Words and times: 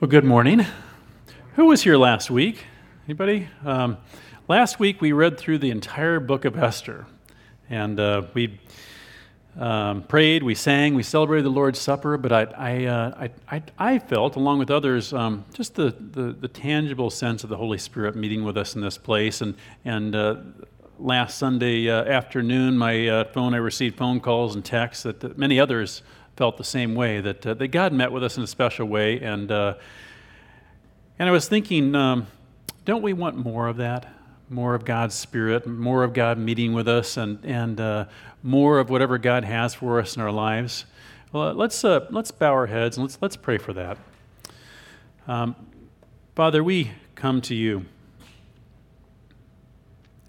Well, 0.00 0.08
good 0.08 0.24
morning. 0.24 0.64
Who 1.56 1.64
was 1.64 1.82
here 1.82 1.96
last 1.96 2.30
week? 2.30 2.66
Anybody? 3.06 3.48
Um, 3.64 3.96
last 4.46 4.78
week 4.78 5.00
we 5.00 5.10
read 5.10 5.36
through 5.36 5.58
the 5.58 5.70
entire 5.70 6.20
book 6.20 6.44
of 6.44 6.56
Esther, 6.56 7.06
and 7.68 7.98
uh, 7.98 8.22
we 8.32 8.60
um, 9.58 10.04
prayed, 10.04 10.44
we 10.44 10.54
sang, 10.54 10.94
we 10.94 11.02
celebrated 11.02 11.46
the 11.46 11.50
Lord's 11.50 11.80
Supper. 11.80 12.16
But 12.16 12.30
I, 12.30 12.42
I, 12.56 12.84
uh, 12.84 13.28
I, 13.50 13.62
I, 13.76 13.98
felt, 13.98 14.36
along 14.36 14.60
with 14.60 14.70
others, 14.70 15.12
um, 15.12 15.44
just 15.52 15.74
the, 15.74 15.92
the, 15.98 16.32
the, 16.32 16.46
tangible 16.46 17.10
sense 17.10 17.42
of 17.42 17.50
the 17.50 17.56
Holy 17.56 17.78
Spirit 17.78 18.14
meeting 18.14 18.44
with 18.44 18.56
us 18.56 18.76
in 18.76 18.80
this 18.80 18.98
place. 18.98 19.40
And 19.40 19.56
and 19.84 20.14
uh, 20.14 20.36
last 21.00 21.38
Sunday 21.38 21.90
uh, 21.90 22.04
afternoon, 22.04 22.78
my 22.78 23.08
uh, 23.08 23.24
phone, 23.24 23.52
I 23.52 23.56
received 23.56 23.96
phone 23.96 24.20
calls 24.20 24.54
and 24.54 24.64
texts 24.64 25.02
that 25.02 25.36
many 25.36 25.58
others 25.58 26.02
felt 26.38 26.56
the 26.56 26.62
same 26.62 26.94
way 26.94 27.20
that, 27.20 27.44
uh, 27.44 27.52
that 27.54 27.66
God 27.68 27.92
met 27.92 28.12
with 28.12 28.22
us 28.22 28.36
in 28.36 28.44
a 28.44 28.46
special 28.46 28.86
way. 28.86 29.18
And, 29.18 29.50
uh, 29.50 29.74
and 31.18 31.28
I 31.28 31.32
was 31.32 31.48
thinking, 31.48 31.96
um, 31.96 32.28
don't 32.84 33.02
we 33.02 33.12
want 33.12 33.36
more 33.36 33.66
of 33.66 33.78
that? 33.78 34.06
More 34.48 34.76
of 34.76 34.84
God's 34.84 35.16
Spirit, 35.16 35.66
more 35.66 36.04
of 36.04 36.12
God 36.14 36.38
meeting 36.38 36.74
with 36.74 36.86
us, 36.86 37.16
and, 37.16 37.44
and 37.44 37.80
uh, 37.80 38.04
more 38.44 38.78
of 38.78 38.88
whatever 38.88 39.18
God 39.18 39.42
has 39.42 39.74
for 39.74 39.98
us 39.98 40.14
in 40.14 40.22
our 40.22 40.30
lives? 40.30 40.84
Well, 41.32 41.54
let's, 41.54 41.84
uh, 41.84 42.06
let's 42.10 42.30
bow 42.30 42.52
our 42.52 42.66
heads 42.66 42.96
and 42.96 43.04
let's, 43.04 43.18
let's 43.20 43.36
pray 43.36 43.58
for 43.58 43.72
that. 43.72 43.98
Um, 45.26 45.56
Father, 46.36 46.62
we 46.62 46.92
come 47.16 47.40
to 47.42 47.54
you 47.56 47.84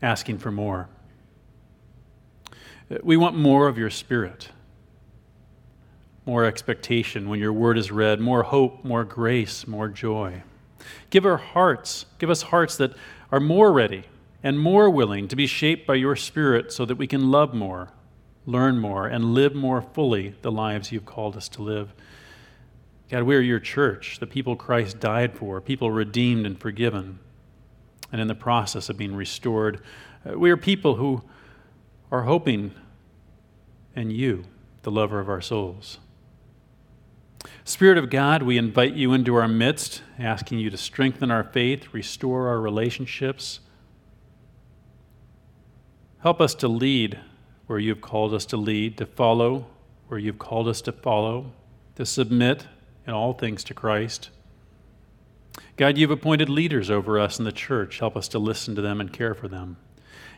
asking 0.01 0.39
for 0.39 0.51
more. 0.51 0.89
We 3.03 3.15
want 3.15 3.37
more 3.37 3.67
of 3.67 3.77
your 3.77 3.91
Spirit 3.91 4.49
more 6.29 6.45
expectation 6.45 7.27
when 7.27 7.39
your 7.39 7.51
word 7.51 7.75
is 7.75 7.91
read, 7.91 8.19
more 8.19 8.43
hope, 8.43 8.83
more 8.85 9.03
grace, 9.03 9.65
more 9.65 9.87
joy. 9.87 10.43
Give 11.09 11.25
our 11.25 11.37
hearts, 11.37 12.05
give 12.19 12.29
us 12.29 12.43
hearts 12.43 12.77
that 12.77 12.93
are 13.31 13.39
more 13.39 13.73
ready 13.73 14.03
and 14.43 14.59
more 14.59 14.91
willing 14.91 15.27
to 15.27 15.35
be 15.35 15.47
shaped 15.47 15.87
by 15.87 15.95
your 15.95 16.15
spirit 16.15 16.71
so 16.71 16.85
that 16.85 16.99
we 16.99 17.07
can 17.07 17.31
love 17.31 17.55
more, 17.55 17.89
learn 18.45 18.77
more, 18.77 19.07
and 19.07 19.33
live 19.33 19.55
more 19.55 19.81
fully 19.81 20.35
the 20.43 20.51
lives 20.51 20.91
you've 20.91 21.07
called 21.07 21.35
us 21.35 21.49
to 21.49 21.63
live. 21.63 21.93
God, 23.09 23.23
we 23.23 23.35
are 23.35 23.41
your 23.41 23.59
church, 23.59 24.19
the 24.19 24.27
people 24.27 24.55
Christ 24.55 24.99
died 24.99 25.33
for, 25.33 25.59
people 25.59 25.89
redeemed 25.89 26.45
and 26.45 26.59
forgiven, 26.59 27.17
and 28.11 28.21
in 28.21 28.27
the 28.27 28.35
process 28.35 28.87
of 28.87 28.97
being 28.97 29.15
restored. 29.15 29.81
Uh, 30.23 30.37
we 30.37 30.51
are 30.51 30.57
people 30.57 30.97
who 30.97 31.23
are 32.11 32.21
hoping 32.21 32.75
in 33.95 34.11
you, 34.11 34.43
the 34.83 34.91
lover 34.91 35.19
of 35.19 35.27
our 35.27 35.41
souls. 35.41 35.97
Spirit 37.63 37.97
of 37.97 38.09
God, 38.09 38.43
we 38.43 38.57
invite 38.57 38.93
you 38.93 39.13
into 39.13 39.35
our 39.35 39.47
midst, 39.47 40.01
asking 40.17 40.59
you 40.59 40.69
to 40.69 40.77
strengthen 40.77 41.31
our 41.31 41.43
faith, 41.43 41.93
restore 41.93 42.47
our 42.47 42.59
relationships. 42.59 43.59
Help 46.19 46.41
us 46.41 46.53
to 46.55 46.67
lead 46.67 47.19
where 47.67 47.79
you've 47.79 48.01
called 48.01 48.33
us 48.33 48.45
to 48.47 48.57
lead, 48.57 48.97
to 48.97 49.05
follow 49.05 49.67
where 50.07 50.19
you've 50.19 50.39
called 50.39 50.67
us 50.67 50.81
to 50.81 50.91
follow, 50.91 51.51
to 51.95 52.05
submit 52.05 52.65
in 53.05 53.13
all 53.13 53.33
things 53.33 53.63
to 53.63 53.73
Christ. 53.73 54.31
God, 55.77 55.97
you've 55.97 56.11
appointed 56.11 56.49
leaders 56.49 56.89
over 56.89 57.19
us 57.19 57.39
in 57.39 57.45
the 57.45 57.51
church. 57.51 57.99
Help 57.99 58.17
us 58.17 58.27
to 58.29 58.39
listen 58.39 58.75
to 58.75 58.81
them 58.81 58.99
and 58.99 59.13
care 59.13 59.33
for 59.33 59.47
them. 59.47 59.77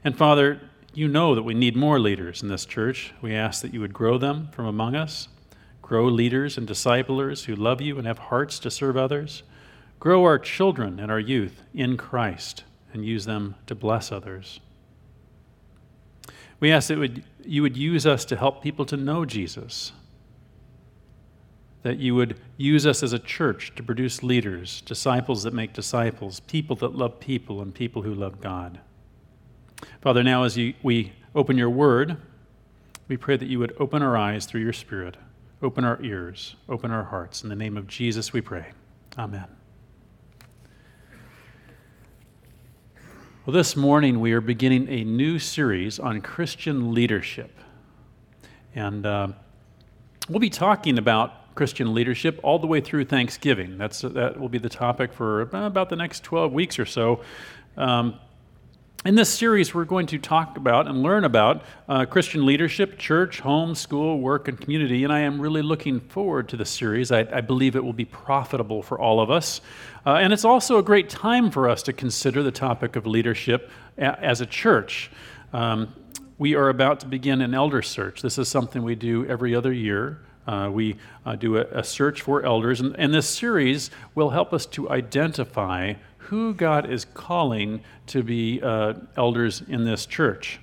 And 0.04 0.16
Father, 0.16 0.62
you 0.94 1.08
know 1.08 1.36
that 1.36 1.44
we 1.44 1.54
need 1.54 1.76
more 1.76 2.00
leaders 2.00 2.44
in 2.44 2.50
this 2.50 2.66
church. 2.66 3.14
We 3.22 3.34
ask 3.34 3.62
that 3.62 3.74
you 3.74 3.80
would 3.80 3.94
grow 3.94 4.18
them 4.18 4.50
from 4.52 4.66
among 4.66 4.96
us. 4.96 5.30
Grow 5.92 6.06
leaders 6.06 6.58
and 6.58 6.66
disciplers 6.66 7.44
who 7.44 7.54
love 7.54 7.82
you 7.82 7.98
and 7.98 8.08
have 8.08 8.18
hearts 8.18 8.60
to 8.60 8.72
serve 8.72 8.96
others. 8.96 9.44
Grow 10.00 10.24
our 10.24 10.40
children 10.40 11.02
and 11.02 11.12
our 11.12 11.20
youth 11.20 11.64
in 11.74 11.98
Christ 11.98 12.64
and 12.94 13.06
use 13.06 13.26
them 13.26 13.56
to 13.68 13.76
bless 13.76 14.10
others. 14.10 14.62
We 16.62 16.72
ask 16.72 16.88
that 16.88 16.98
would, 16.98 17.26
you 17.44 17.62
would 17.62 17.76
use 17.76 18.08
us 18.08 18.24
to 18.24 18.38
help 18.38 18.64
people 18.64 18.86
to 18.86 18.96
know 18.96 19.26
Jesus, 19.26 19.92
that 21.84 21.98
you 21.98 22.16
would 22.16 22.40
use 22.56 22.88
us 22.88 23.04
as 23.04 23.12
a 23.12 23.20
church 23.20 23.76
to 23.76 23.84
produce 23.84 24.24
leaders, 24.24 24.80
disciples 24.84 25.44
that 25.44 25.54
make 25.54 25.74
disciples, 25.74 26.40
people 26.40 26.78
that 26.78 26.96
love 26.96 27.20
people, 27.20 27.62
and 27.62 27.76
people 27.76 28.04
who 28.04 28.16
love 28.16 28.40
God. 28.40 28.80
Father, 30.02 30.24
now 30.24 30.44
as 30.44 30.56
you, 30.56 30.74
we 30.84 31.12
open 31.36 31.58
your 31.58 31.70
word, 31.70 32.16
we 33.10 33.18
pray 33.18 33.36
that 33.36 33.50
you 33.50 33.60
would 33.60 33.76
open 33.78 34.02
our 34.02 34.16
eyes 34.16 34.46
through 34.46 34.62
your 34.62 34.72
Spirit 34.72 35.18
Open 35.64 35.84
our 35.84 36.02
ears, 36.02 36.56
open 36.68 36.90
our 36.90 37.04
hearts. 37.04 37.44
In 37.44 37.50
the 37.50 37.56
name 37.56 37.78
of 37.78 37.86
Jesus, 37.86 38.34
we 38.34 38.42
pray. 38.42 38.66
Amen. 39.16 39.46
Well, 43.46 43.54
this 43.54 43.76
morning 43.76 44.20
we 44.20 44.32
are 44.34 44.42
beginning 44.42 44.90
a 44.90 45.04
new 45.04 45.38
series 45.38 46.00
on 46.00 46.22
Christian 46.22 46.96
leadership. 46.96 47.56
And 48.74 49.06
uh, 49.06 49.28
we'll 50.30 50.40
be 50.40 50.50
talking 50.50 50.98
about 50.98 51.54
Christian 51.54 51.94
leadership 51.94 52.40
all 52.42 52.58
the 52.58 52.66
way 52.68 52.82
through 52.82 53.06
Thanksgiving. 53.06 53.78
That's, 53.78 54.02
that 54.02 54.40
will 54.40 54.50
be 54.50 54.58
the 54.58 54.70
topic 54.70 55.14
for 55.14 55.42
about 55.42 55.90
the 55.90 55.96
next 55.96 56.24
12 56.24 56.54
weeks 56.54 56.80
or 56.80 56.86
so. 56.88 57.22
Um, 57.78 58.16
in 59.04 59.16
this 59.16 59.34
series, 59.34 59.74
we're 59.74 59.86
going 59.86 60.06
to 60.08 60.20
talk 60.20 60.58
about 60.58 60.88
and 60.88 61.02
learn 61.02 61.24
about 61.24 61.64
uh, 61.90 62.06
Christian 62.06 62.46
leadership, 62.46 63.00
church, 63.00 63.40
home, 63.40 63.74
school, 63.74 64.20
work, 64.20 64.48
and 64.48 64.62
community. 64.62 65.04
And 65.04 65.12
I 65.12 65.22
am 65.22 65.42
really 65.42 65.64
looking 65.64 66.00
forward 66.00 66.48
to 66.50 66.58
this 66.58 66.70
series. 66.70 67.12
I, 67.12 67.22
I 67.22 67.42
believe 67.42 67.76
it 67.76 67.84
will 67.84 67.94
be 67.94 68.06
profitable 68.06 68.84
for 68.84 69.00
all 69.00 69.20
of 69.20 69.32
us. 69.32 69.62
Uh, 70.06 70.16
and 70.16 70.32
it's 70.32 70.46
also 70.46 70.78
a 70.78 70.84
great 70.84 71.10
time 71.10 71.50
for 71.50 71.68
us 71.68 71.82
to 71.84 71.94
consider 71.94 72.44
the 72.44 72.52
topic 72.52 72.96
of 72.96 73.08
leadership 73.08 73.72
a- 73.98 74.24
as 74.24 74.40
a 74.40 74.46
church. 74.46 75.10
Um, 75.52 75.96
we 76.38 76.54
are 76.54 76.70
about 76.70 77.00
to 77.00 77.08
begin 77.08 77.42
an 77.42 77.56
elder 77.56 77.82
search. 77.82 78.22
This 78.22 78.38
is 78.38 78.50
something 78.50 78.84
we 78.84 78.94
do 78.94 79.26
every 79.26 79.56
other 79.56 79.74
year. 79.74 80.20
Uh, 80.46 80.70
we 80.72 80.96
uh, 81.26 81.36
do 81.36 81.58
a, 81.58 81.62
a, 81.72 81.84
search 81.84 82.22
for 82.22 82.44
elders, 82.44 82.82
and, 82.82 82.96
and 82.98 83.14
this 83.14 83.30
series 83.30 83.92
will 84.16 84.32
help 84.32 84.54
us 84.54 84.66
to 84.66 84.90
identify 84.90 85.94
who 86.32 86.54
God 86.54 86.90
is 86.90 87.04
calling 87.14 87.82
to 88.08 88.24
be 88.24 88.62
uh, 88.62 88.94
elders 89.18 89.62
in 89.68 89.84
this 89.84 90.06
church. 90.06 90.62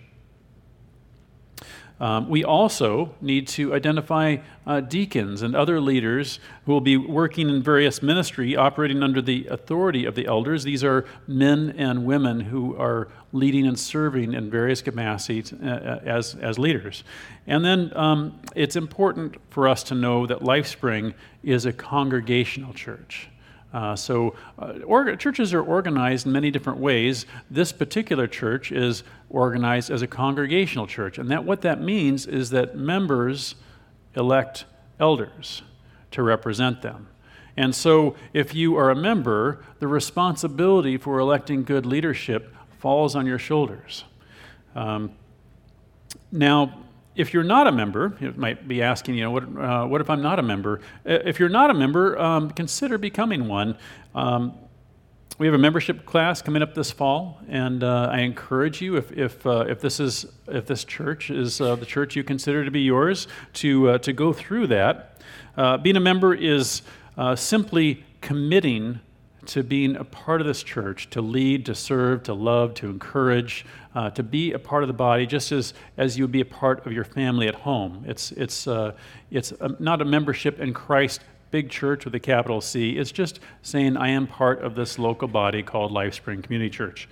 Um, 2.00 2.30
we 2.30 2.42
also 2.42 3.14
need 3.20 3.46
to 3.48 3.74
identify 3.74 4.38
uh, 4.66 4.80
deacons 4.80 5.42
and 5.42 5.54
other 5.54 5.78
leaders 5.78 6.40
who 6.64 6.72
will 6.72 6.80
be 6.80 6.96
working 6.96 7.50
in 7.50 7.62
various 7.62 8.00
ministry, 8.02 8.56
operating 8.56 9.02
under 9.02 9.20
the 9.20 9.46
authority 9.48 10.06
of 10.06 10.14
the 10.14 10.24
elders. 10.24 10.64
These 10.64 10.82
are 10.82 11.04
men 11.26 11.74
and 11.76 12.06
women 12.06 12.40
who 12.40 12.74
are 12.78 13.08
leading 13.34 13.66
and 13.66 13.78
serving 13.78 14.32
in 14.32 14.50
various 14.50 14.80
capacities 14.80 15.52
uh, 15.52 15.66
uh 15.66 16.08
as, 16.08 16.34
as 16.36 16.58
leaders. 16.58 17.04
And 17.46 17.62
then 17.62 17.92
um, 17.94 18.40
it's 18.56 18.74
important 18.74 19.36
for 19.50 19.68
us 19.68 19.82
to 19.82 19.94
know 19.94 20.24
that 20.24 20.38
LifeSpring 20.38 21.12
is 21.42 21.66
a 21.66 21.74
congregational 21.74 22.72
church. 22.72 23.28
Uh, 23.72 23.94
so, 23.94 24.34
uh, 24.58 24.78
or, 24.86 25.14
churches 25.16 25.52
are 25.52 25.62
organized 25.62 26.26
in 26.26 26.32
many 26.32 26.50
different 26.50 26.78
ways. 26.78 27.26
This 27.50 27.70
particular 27.70 28.26
church 28.26 28.72
is 28.72 29.02
organized 29.28 29.90
as 29.90 30.00
a 30.00 30.06
congregational 30.06 30.86
church, 30.86 31.18
and 31.18 31.30
that 31.30 31.44
what 31.44 31.60
that 31.62 31.80
means 31.80 32.26
is 32.26 32.50
that 32.50 32.76
members 32.76 33.56
elect 34.14 34.64
elders 34.98 35.62
to 36.12 36.22
represent 36.22 36.80
them. 36.80 37.08
And 37.58 37.74
so, 37.74 38.16
if 38.32 38.54
you 38.54 38.76
are 38.76 38.88
a 38.88 38.96
member, 38.96 39.62
the 39.80 39.88
responsibility 39.88 40.96
for 40.96 41.18
electing 41.18 41.64
good 41.64 41.84
leadership 41.84 42.54
falls 42.78 43.14
on 43.14 43.26
your 43.26 43.38
shoulders. 43.38 44.04
Um, 44.74 45.12
now, 46.32 46.84
if 47.18 47.34
you're 47.34 47.42
not 47.42 47.66
a 47.66 47.72
member, 47.72 48.16
you 48.20 48.32
might 48.36 48.68
be 48.68 48.80
asking, 48.80 49.16
you 49.16 49.24
know, 49.24 49.32
what, 49.32 49.42
uh, 49.42 49.84
what 49.84 50.00
if 50.00 50.08
I'm 50.08 50.22
not 50.22 50.38
a 50.38 50.42
member? 50.42 50.80
If 51.04 51.40
you're 51.40 51.48
not 51.48 51.68
a 51.68 51.74
member, 51.74 52.16
um, 52.16 52.48
consider 52.50 52.96
becoming 52.96 53.48
one. 53.48 53.76
Um, 54.14 54.54
we 55.36 55.46
have 55.46 55.54
a 55.54 55.58
membership 55.58 56.06
class 56.06 56.40
coming 56.40 56.62
up 56.62 56.76
this 56.76 56.92
fall, 56.92 57.40
and 57.48 57.82
uh, 57.82 58.08
I 58.12 58.20
encourage 58.20 58.80
you, 58.80 58.96
if, 58.96 59.10
if, 59.10 59.44
uh, 59.44 59.64
if, 59.68 59.80
this, 59.80 59.98
is, 59.98 60.26
if 60.46 60.66
this 60.66 60.84
church 60.84 61.30
is 61.30 61.60
uh, 61.60 61.74
the 61.74 61.86
church 61.86 62.14
you 62.14 62.22
consider 62.22 62.64
to 62.64 62.70
be 62.70 62.82
yours, 62.82 63.26
to, 63.54 63.90
uh, 63.90 63.98
to 63.98 64.12
go 64.12 64.32
through 64.32 64.68
that. 64.68 65.20
Uh, 65.56 65.76
being 65.76 65.96
a 65.96 66.00
member 66.00 66.34
is 66.34 66.82
simply 67.34 68.04
committing 68.20 69.00
to 69.48 69.62
being 69.62 69.96
a 69.96 70.04
part 70.04 70.40
of 70.40 70.46
this 70.46 70.62
church, 70.62 71.08
to 71.10 71.22
lead, 71.22 71.66
to 71.66 71.74
serve, 71.74 72.22
to 72.22 72.34
love, 72.34 72.74
to 72.74 72.86
encourage, 72.88 73.64
uh, 73.94 74.10
to 74.10 74.22
be 74.22 74.52
a 74.52 74.58
part 74.58 74.82
of 74.82 74.88
the 74.88 74.94
body, 74.94 75.26
just 75.26 75.52
as, 75.52 75.72
as 75.96 76.18
you 76.18 76.24
would 76.24 76.32
be 76.32 76.42
a 76.42 76.46
part 76.46 76.86
of 76.86 76.92
your 76.92 77.04
family 77.04 77.48
at 77.48 77.54
home. 77.54 78.04
It's, 78.06 78.30
it's, 78.32 78.66
uh, 78.66 78.92
it's 79.30 79.52
a, 79.52 79.74
not 79.78 80.02
a 80.02 80.04
membership 80.04 80.60
in 80.60 80.74
Christ 80.74 81.22
big 81.50 81.70
church 81.70 82.04
with 82.04 82.14
a 82.14 82.20
capital 82.20 82.60
C. 82.60 82.98
It's 82.98 83.10
just 83.10 83.40
saying, 83.62 83.96
I 83.96 84.08
am 84.08 84.26
part 84.26 84.60
of 84.60 84.74
this 84.74 84.98
local 84.98 85.28
body 85.28 85.62
called 85.62 85.92
LifeSpring 85.92 86.42
Community 86.42 86.68
Church. 86.68 87.08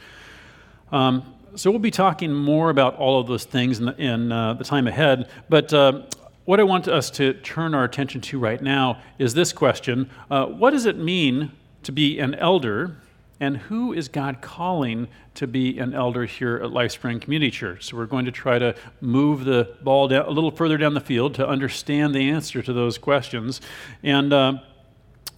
Um, 0.92 1.34
so 1.54 1.70
we'll 1.70 1.80
be 1.80 1.90
talking 1.90 2.34
more 2.34 2.68
about 2.68 2.96
all 2.96 3.18
of 3.18 3.26
those 3.26 3.44
things 3.44 3.78
in 3.78 3.86
the, 3.86 3.96
in, 3.96 4.30
uh, 4.30 4.52
the 4.54 4.64
time 4.64 4.86
ahead, 4.86 5.30
but 5.48 5.72
uh, 5.72 6.02
what 6.44 6.60
I 6.60 6.64
want 6.64 6.86
us 6.86 7.10
to 7.12 7.32
turn 7.32 7.74
our 7.74 7.84
attention 7.84 8.20
to 8.20 8.38
right 8.38 8.62
now 8.62 9.00
is 9.18 9.32
this 9.32 9.52
question 9.54 10.10
uh, 10.30 10.44
What 10.46 10.70
does 10.70 10.84
it 10.84 10.98
mean 10.98 11.50
to 11.86 11.92
be 11.92 12.18
an 12.18 12.34
elder? 12.34 12.96
And 13.38 13.56
who 13.56 13.92
is 13.92 14.08
God 14.08 14.40
calling 14.40 15.08
to 15.34 15.46
be 15.46 15.78
an 15.78 15.92
elder 15.92 16.24
here 16.24 16.56
at 16.56 16.70
LifeSpring 16.70 17.20
Community 17.20 17.50
Church? 17.50 17.84
So 17.84 17.96
we're 17.96 18.06
going 18.06 18.24
to 18.24 18.32
try 18.32 18.58
to 18.58 18.74
move 19.00 19.44
the 19.44 19.76
ball 19.82 20.08
down, 20.08 20.26
a 20.26 20.30
little 20.30 20.50
further 20.50 20.78
down 20.78 20.94
the 20.94 21.00
field 21.00 21.34
to 21.34 21.46
understand 21.46 22.14
the 22.14 22.30
answer 22.30 22.62
to 22.62 22.72
those 22.72 22.96
questions. 22.96 23.60
And 24.02 24.32
uh, 24.32 24.54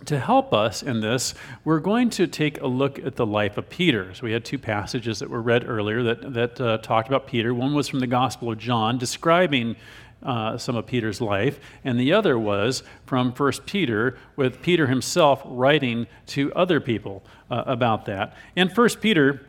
to 0.05 0.19
help 0.19 0.55
us 0.55 0.83
in 0.85 1.01
this, 1.01 1.35
we're 1.65 1.81
going 1.81 2.09
to 2.11 2.29
take 2.29 2.61
a 2.61 2.67
look 2.69 3.01
at 3.01 3.17
the 3.17 3.27
life 3.27 3.59
of 3.59 3.69
Peter. 3.69 4.15
So 4.15 4.23
we 4.23 4.33
had 4.33 4.45
two 4.45 4.59
passages 4.59 5.19
that 5.19 5.29
were 5.29 5.43
read 5.43 5.69
earlier 5.69 6.05
that, 6.05 6.35
that 6.35 6.61
uh, 6.61 6.79
talked 6.79 7.09
about 7.09 7.27
Peter. 7.27 7.53
One 7.53 7.75
was 7.75 7.89
from 7.89 7.99
the 7.99 8.07
Gospel 8.07 8.53
of 8.53 8.59
John, 8.59 8.97
describing 8.97 9.75
uh, 10.23 10.59
some 10.59 10.77
of 10.77 10.87
Peter's 10.87 11.21
life, 11.21 11.61
and 11.85 11.99
the 11.99 12.13
other 12.13 12.39
was 12.39 12.83
from 13.07 13.33
1 13.33 13.53
Peter, 13.67 14.19
with 14.37 14.61
Peter 14.63 14.87
himself 14.87 15.43
writing 15.45 16.07
to 16.27 16.53
other 16.55 16.81
people 16.81 17.23
uh, 17.51 17.63
about 17.67 18.07
that. 18.07 18.35
In 18.57 18.69
1 18.69 18.89
Peter 19.01 19.47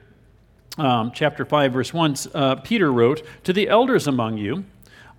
um, 0.77 1.11
chapter 1.13 1.45
5, 1.45 1.73
verse 1.73 1.93
1, 1.93 2.15
uh, 2.33 2.55
Peter 2.57 2.91
wrote, 2.91 3.23
To 3.43 3.53
the 3.53 3.67
elders 3.67 4.07
among 4.07 4.37
you, 4.37 4.65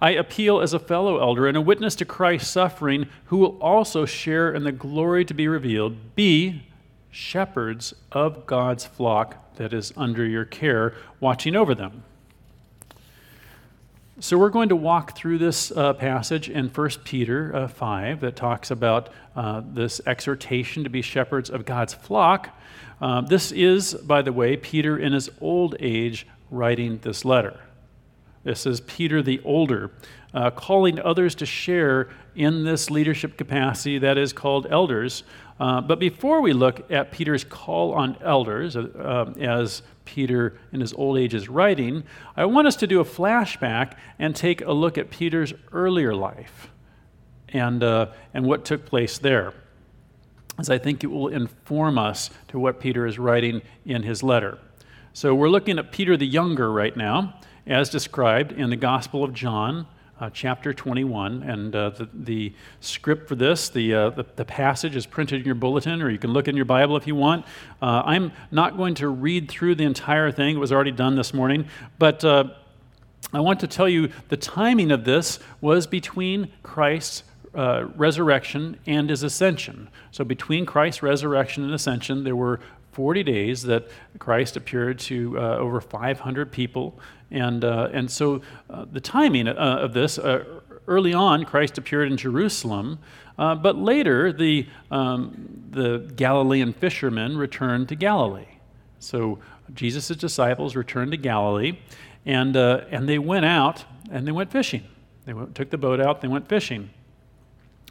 I 0.01 0.13
appeal 0.13 0.61
as 0.61 0.73
a 0.73 0.79
fellow 0.79 1.19
elder 1.19 1.47
and 1.47 1.57
a 1.57 1.61
witness 1.61 1.95
to 1.97 2.05
Christ's 2.05 2.51
suffering, 2.51 3.09
who 3.27 3.37
will 3.37 3.59
also 3.61 4.07
share 4.07 4.53
in 4.53 4.65
the 4.65 4.73
glory 4.73 5.25
to 5.27 5.35
be 5.35 5.47
revealed. 5.47 6.15
Be 6.15 6.63
shepherds 7.11 7.93
of 8.13 8.47
God's 8.47 8.87
flock 8.87 9.55
that 9.57 9.75
is 9.75 9.93
under 9.97 10.25
your 10.25 10.47
care, 10.47 10.95
watching 11.19 11.55
over 11.55 11.75
them. 11.75 12.05
So 14.23 14.37
we're 14.37 14.51
going 14.51 14.69
to 14.69 14.77
walk 14.77 15.17
through 15.17 15.39
this 15.39 15.73
uh, 15.73 15.95
passage 15.95 16.51
in 16.51 16.69
1 16.69 16.91
Peter 17.05 17.57
uh, 17.57 17.69
5 17.69 18.21
that 18.21 18.37
talks 18.37 18.71
about 18.71 19.09
uh, 19.35 19.63
this 19.65 19.99
exhortation 20.07 20.85
to 20.85 20.91
be 20.91 21.01
shepherds 21.01 21.49
of 21.49 21.65
God's 21.65 21.95
flock. 21.95 22.51
Uh, 23.01 23.23
this 23.23 23.51
is, 23.51 23.95
by 23.95 24.21
the 24.21 24.31
way, 24.31 24.59
Peter 24.59 24.99
in 24.99 25.15
his 25.15 25.31
old 25.41 25.75
age 25.81 26.27
writing 26.51 26.99
this 26.99 27.25
letter. 27.25 27.61
This 28.45 28.67
is 28.67 28.83
Peter 28.83 29.23
the 29.23 29.41
older, 29.43 29.91
uh, 30.35 30.51
calling 30.51 31.01
others 31.01 31.35
to 31.37 31.47
share 31.47 32.09
in 32.35 32.65
this 32.65 32.91
leadership 32.91 33.37
capacity 33.37 33.99
that 33.99 34.17
is 34.17 34.33
called 34.33 34.67
elders. 34.71 35.25
Uh, 35.59 35.81
but 35.81 35.99
before 35.99 36.41
we 36.41 36.53
look 36.53 36.91
at 36.91 37.11
Peter's 37.11 37.45
call 37.45 37.93
on 37.93 38.17
elders, 38.23 38.77
uh, 38.77 38.89
um, 39.29 39.41
as 39.43 39.83
Peter 40.05 40.59
in 40.73 40.81
his 40.81 40.93
old 40.95 41.19
age 41.19 41.35
is 41.35 41.49
writing, 41.49 42.03
I 42.37 42.45
want 42.47 42.67
us 42.67 42.77
to 42.77 42.87
do 42.87 43.01
a 43.01 43.05
flashback 43.05 43.95
and 44.19 44.35
take 44.35 44.63
a 44.63 44.73
look 44.73 44.97
at 44.97 45.11
Peter's 45.11 45.53
earlier 45.73 46.15
life 46.15 46.71
and, 47.51 47.83
uh, 47.83 48.07
and 48.33 48.47
what 48.47 48.65
took 48.65 48.87
place 48.87 49.19
there, 49.19 49.53
as 50.59 50.71
I 50.71 50.79
think 50.79 51.05
it 51.05 51.09
will 51.09 51.29
inform 51.29 51.99
us 51.99 52.31
to 52.49 52.59
what 52.59 52.81
Peter 52.81 53.07
is 53.07 53.19
writing 53.19 53.61
in 53.85 54.03
his 54.03 54.23
letter. 54.23 54.59
So 55.13 55.35
we're 55.35 55.49
looking 55.49 55.79
at 55.79 55.93
Peter 55.93 56.17
the 56.17 56.27
Younger 56.27 56.73
right 56.73 56.97
now 56.97 57.41
as 57.67 57.91
described 57.91 58.53
in 58.53 58.71
the 58.71 58.77
Gospel 58.77 59.23
of 59.23 59.35
John, 59.35 59.87
uh, 60.21 60.31
chapter 60.33 60.73
21. 60.73 61.43
And 61.43 61.75
uh, 61.75 61.91
the, 61.91 62.09
the, 62.13 62.55
script 62.81 63.29
for 63.29 63.35
this, 63.35 63.69
the, 63.69 63.95
uh, 63.95 64.11
the, 64.11 64.27
the, 64.37 64.45
passage 64.45 64.95
is 64.95 65.07
printed 65.07 65.41
in 65.41 65.47
your 65.47 65.55
bulletin, 65.55 66.03
or 66.03 66.11
you 66.11 66.19
can 66.19 66.33
look 66.33 66.47
in 66.47 66.57
your 66.57 66.65
Bible 66.65 66.97
if 66.97 67.07
you 67.07 67.15
want. 67.15 67.47
Uh, 67.81 68.03
I'm 68.05 68.33
not 68.51 68.77
going 68.77 68.95
to 68.97 69.09
read 69.09 69.51
through 69.51 69.77
the 69.77 69.85
entire 69.85 70.31
thing, 70.31 70.57
it 70.57 70.59
was 70.59 70.73
already 70.73 70.93
done 70.93 71.17
this 71.17 71.33
morning. 71.33 71.67
But 71.99 72.25
uh, 72.25 72.45
I 73.33 73.41
want 73.41 73.61
to 73.61 73.67
tell 73.67 73.89
you 73.89 74.11
the 74.29 74.37
timing 74.37 74.91
of 74.91 75.05
this 75.05 75.39
was 75.61 75.87
between 75.87 76.51
Christ's 76.63 77.23
uh, 77.55 77.87
resurrection 77.97 78.79
and 78.87 79.11
his 79.11 79.23
ascension. 79.23 79.89
So, 80.13 80.25
between 80.25 80.67
Christ's 80.67 81.03
resurrection 81.03 81.65
and 81.65 81.75
ascension, 81.75 82.23
there 82.23 82.37
were 82.37 82.61
40 82.93 83.23
days 83.23 83.63
that 83.63 83.89
Christ 84.19 84.57
appeared 84.57 84.99
to 85.01 85.39
uh, 85.39 85.57
over 85.57 85.81
500 85.81 86.51
people. 86.51 86.99
And, 87.31 87.65
uh, 87.65 87.89
and 87.93 88.11
so 88.11 88.43
uh, 88.69 88.87
the 88.91 89.01
timing 89.01 89.49
uh, 89.49 89.53
of 89.55 89.93
this, 89.93 90.19
uh, 90.19 90.45
early 90.89 91.15
on, 91.15 91.45
Christ 91.45 91.79
appeared 91.79 92.11
in 92.11 92.17
Jerusalem, 92.17 92.99
uh, 93.39 93.55
but 93.55 93.77
later 93.77 94.33
the, 94.33 94.67
um, 94.91 95.69
the 95.71 95.99
Galilean 96.17 96.73
fishermen 96.73 97.37
returned 97.37 97.89
to 97.91 97.95
Galilee. 97.95 98.59
So 98.99 99.39
Jesus' 99.73 100.09
disciples 100.09 100.75
returned 100.75 101.13
to 101.13 101.17
Galilee, 101.17 101.79
and, 102.27 102.57
and 102.57 103.09
they 103.09 103.19
went 103.19 103.45
out 103.45 103.85
and 104.11 104.27
they 104.27 104.33
went 104.33 104.51
fishing. 104.51 104.83
They 105.25 105.33
went, 105.33 105.55
took 105.55 105.71
the 105.71 105.79
boat 105.79 106.01
out, 106.01 106.21
they 106.21 106.29
went 106.29 106.49
fishing. 106.49 106.91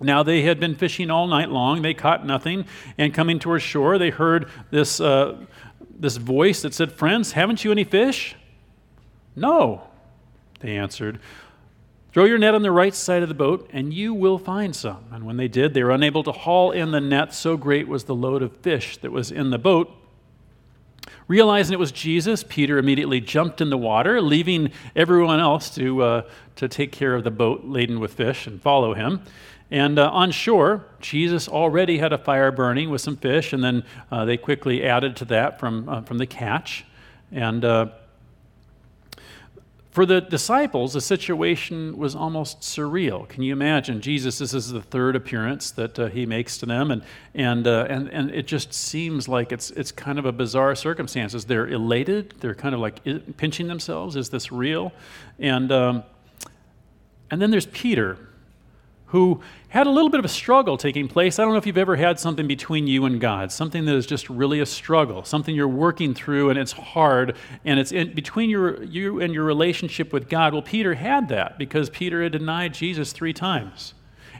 Now 0.01 0.23
they 0.23 0.43
had 0.43 0.59
been 0.59 0.75
fishing 0.75 1.11
all 1.11 1.27
night 1.27 1.49
long. 1.49 1.81
They 1.81 1.93
caught 1.93 2.25
nothing. 2.25 2.65
And 2.97 3.13
coming 3.13 3.39
towards 3.39 3.63
shore, 3.63 3.97
they 3.97 4.09
heard 4.09 4.49
this, 4.71 5.01
uh, 5.01 5.37
this 5.97 6.17
voice 6.17 6.61
that 6.61 6.73
said, 6.73 6.91
Friends, 6.91 7.33
haven't 7.33 7.63
you 7.65 7.71
any 7.71 7.83
fish? 7.83 8.35
No, 9.35 9.83
they 10.61 10.77
answered. 10.77 11.19
Throw 12.11 12.25
your 12.25 12.39
net 12.39 12.55
on 12.55 12.63
the 12.63 12.71
right 12.71 12.95
side 12.95 13.21
of 13.21 13.29
the 13.29 13.35
boat, 13.35 13.69
and 13.71 13.93
you 13.93 14.13
will 14.13 14.39
find 14.39 14.75
some. 14.75 15.05
And 15.11 15.25
when 15.25 15.37
they 15.37 15.47
did, 15.47 15.73
they 15.73 15.83
were 15.83 15.91
unable 15.91 16.23
to 16.23 16.31
haul 16.31 16.71
in 16.71 16.91
the 16.91 16.99
net, 16.99 17.33
so 17.33 17.55
great 17.55 17.87
was 17.87 18.05
the 18.05 18.15
load 18.15 18.41
of 18.41 18.55
fish 18.57 18.97
that 18.97 19.11
was 19.11 19.31
in 19.31 19.51
the 19.51 19.59
boat. 19.59 19.91
Realizing 21.27 21.73
it 21.73 21.79
was 21.79 21.91
Jesus, 21.91 22.43
Peter 22.43 22.79
immediately 22.79 23.21
jumped 23.21 23.61
in 23.61 23.69
the 23.69 23.77
water, 23.77 24.19
leaving 24.19 24.71
everyone 24.95 25.39
else 25.39 25.69
to, 25.75 26.01
uh, 26.01 26.21
to 26.55 26.67
take 26.67 26.91
care 26.91 27.13
of 27.13 27.23
the 27.23 27.29
boat 27.31 27.65
laden 27.65 27.99
with 27.99 28.13
fish 28.13 28.47
and 28.47 28.59
follow 28.59 28.95
him. 28.95 29.21
And 29.71 29.99
uh, 29.99 30.09
on 30.09 30.31
shore, 30.31 30.85
Jesus 30.99 31.47
already 31.47 31.99
had 31.99 32.11
a 32.11 32.17
fire 32.17 32.51
burning 32.51 32.89
with 32.89 33.01
some 33.01 33.15
fish, 33.15 33.53
and 33.53 33.63
then 33.63 33.83
uh, 34.11 34.25
they 34.25 34.37
quickly 34.37 34.83
added 34.83 35.15
to 35.17 35.25
that 35.25 35.59
from, 35.59 35.87
uh, 35.87 36.01
from 36.01 36.17
the 36.17 36.25
catch. 36.25 36.85
And 37.31 37.63
uh, 37.63 37.87
for 39.91 40.07
the 40.07 40.21
disciples, 40.21 40.93
the 40.93 41.01
situation 41.01 41.97
was 41.97 42.15
almost 42.15 42.61
surreal. 42.61 43.27
Can 43.27 43.43
you 43.43 43.53
imagine? 43.53 44.01
Jesus, 44.01 44.39
this 44.39 44.55
is 44.55 44.71
the 44.71 44.81
third 44.81 45.15
appearance 45.15 45.69
that 45.71 45.99
uh, 45.99 46.07
he 46.07 46.25
makes 46.25 46.57
to 46.59 46.65
them, 46.65 46.89
and, 46.89 47.03
and, 47.35 47.67
uh, 47.67 47.85
and, 47.89 48.07
and 48.09 48.31
it 48.31 48.47
just 48.47 48.73
seems 48.73 49.27
like 49.27 49.51
it's, 49.51 49.69
it's 49.71 49.91
kind 49.91 50.17
of 50.17 50.25
a 50.25 50.31
bizarre 50.31 50.73
circumstances. 50.73 51.45
They're 51.45 51.67
elated, 51.67 52.33
they're 52.39 52.55
kind 52.55 52.73
of 52.73 52.81
like 52.81 53.03
pinching 53.37 53.67
themselves. 53.67 54.15
Is 54.15 54.29
this 54.29 54.51
real? 54.51 54.93
And, 55.37 55.71
um, 55.71 56.03
and 57.29 57.39
then 57.39 57.51
there's 57.51 57.67
Peter 57.67 58.28
who 59.09 59.41
had 59.69 59.87
a 59.87 59.89
little 59.89 60.09
bit 60.09 60.19
of 60.19 60.25
a 60.25 60.29
struggle 60.29 60.77
taking 60.77 61.07
place. 61.07 61.39
I 61.39 61.43
don't 61.43 61.51
know 61.51 61.57
if 61.57 61.65
you've 61.65 61.77
ever 61.77 61.95
had 61.95 62.19
something 62.19 62.47
between 62.47 62.85
you 62.85 63.05
and 63.05 63.19
God, 63.19 63.51
something 63.51 63.85
that 63.85 63.95
is 63.95 64.05
just 64.05 64.29
really 64.29 64.59
a 64.59 64.65
struggle, 64.65 65.23
something 65.23 65.55
you're 65.55 65.67
working 65.67 66.13
through 66.13 66.51
and 66.51 66.59
it's 66.59 66.73
hard 66.73 67.35
and 67.65 67.79
it's 67.79 67.91
in 67.91 68.13
between 68.13 68.51
your, 68.51 68.83
you 68.83 69.19
and 69.19 69.33
your 69.33 69.43
relationship 69.45 70.13
with 70.13 70.29
God. 70.29 70.53
Well, 70.53 70.61
Peter 70.61 70.93
had 70.93 71.27
that 71.29 71.57
because 71.57 71.89
Peter 71.89 72.21
had 72.21 72.33
denied 72.33 72.75
Jesus 72.75 73.11
three 73.11 73.33
times, 73.33 73.95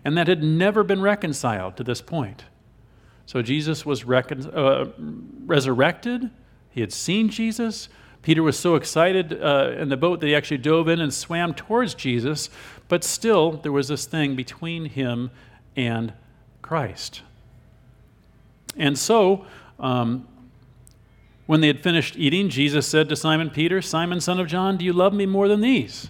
and 0.06 0.16
that 0.18 0.28
had 0.28 0.44
never 0.44 0.84
been 0.84 1.02
reconciled 1.02 1.76
to 1.78 1.84
this 1.84 2.02
point. 2.02 2.46
So 3.26 3.42
Jesus 3.42 3.86
was 3.86 4.06
recon- 4.06 4.52
uh, 4.54 4.92
resurrected, 5.46 6.30
he 6.70 6.82
had 6.82 6.94
seen 6.94 7.30
Jesus. 7.30 7.90
Peter 8.22 8.44
was 8.44 8.60
so 8.60 8.76
excited 8.76 9.42
uh, 9.42 9.72
in 9.78 9.90
the 9.90 9.98
boat 9.98 10.20
that 10.20 10.28
he 10.28 10.36
actually 10.36 10.58
dove 10.58 10.90
in 10.90 11.00
and 11.00 11.14
swam 11.14 11.54
towards 11.54 11.94
Jesus, 11.94 12.50
but 12.90 13.04
still, 13.04 13.52
there 13.52 13.72
was 13.72 13.88
this 13.88 14.06
thing 14.06 14.36
between 14.36 14.86
him 14.86 15.32
and 15.76 16.12
Christ. 16.62 17.22
And 18.76 18.98
so, 18.98 19.46
um, 19.80 20.28
when 21.46 21.62
they 21.62 21.68
had 21.68 21.82
finished 21.82 22.16
eating, 22.18 22.50
Jesus 22.50 22.88
said 22.88 23.08
to 23.10 23.16
Simon 23.16 23.50
Peter, 23.50 23.82
Simon, 23.82 24.20
son 24.20 24.40
of 24.40 24.48
John, 24.48 24.76
do 24.76 24.84
you 24.84 24.92
love 24.92 25.14
me 25.14 25.26
more 25.26 25.48
than 25.48 25.62
these? 25.62 26.10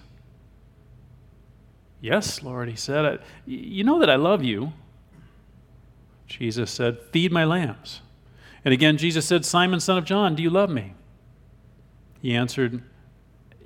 Yes, 2.00 2.42
Lord, 2.42 2.68
he 2.68 2.76
said. 2.76 3.20
You 3.46 3.84
know 3.84 3.98
that 3.98 4.08
I 4.08 4.16
love 4.16 4.42
you. 4.42 4.72
Jesus 6.26 6.70
said, 6.70 6.98
Feed 7.12 7.30
my 7.30 7.44
lambs. 7.44 8.00
And 8.64 8.72
again, 8.72 8.96
Jesus 8.96 9.26
said, 9.26 9.44
Simon, 9.44 9.80
son 9.80 9.98
of 9.98 10.04
John, 10.04 10.34
do 10.34 10.42
you 10.42 10.50
love 10.50 10.70
me? 10.70 10.94
He 12.22 12.34
answered, 12.34 12.82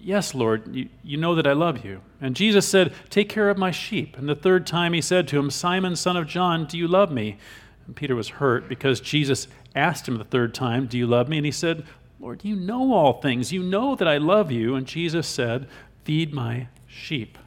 Yes, 0.05 0.35
Lord, 0.35 0.77
you, 0.77 0.91
you 1.03 1.17
know 1.17 1.35
that 1.35 1.47
I 1.47 1.55
love 1.55 1.83
you. 1.83 2.03
And 2.21 2.37
Jesus 2.37 2.69
said, 2.69 2.93
Take 3.09 3.31
care 3.31 3.49
of 3.49 3.57
my 3.57 3.71
sheep. 3.71 4.19
And 4.19 4.29
the 4.29 4.35
third 4.35 4.67
time 4.67 4.93
he 4.93 5.01
said 5.01 5.27
to 5.29 5.39
him, 5.39 5.51
Simon, 5.51 5.97
son 5.97 6.19
of 6.19 6.27
John, 6.27 6.67
do 6.67 6.77
you 6.77 6.87
love 6.87 7.11
me? 7.11 7.39
And 7.87 7.97
Peter 7.97 8.15
was 8.15 8.29
hurt 8.29 8.69
because 8.69 9.01
Jesus 9.01 9.49
asked 9.75 10.07
him 10.07 10.19
the 10.19 10.25
third 10.25 10.53
time, 10.53 10.87
Do 10.87 10.99
you 10.99 11.07
love 11.07 11.31
me? 11.31 11.39
And 11.39 11.47
he 11.47 11.53
said, 11.53 11.87
Lord, 12.21 12.45
you 12.45 12.55
know 12.55 12.93
all 12.93 13.23
things. 13.23 13.51
You 13.51 13.63
know 13.63 13.95
that 13.97 14.07
I 14.07 14.19
love 14.19 14.53
you. 14.53 14.75
And 14.75 14.87
Jesus 14.87 15.27
said, 15.27 15.69
Feed 16.05 16.35
my 16.35 16.69
sheep. 16.87 17.39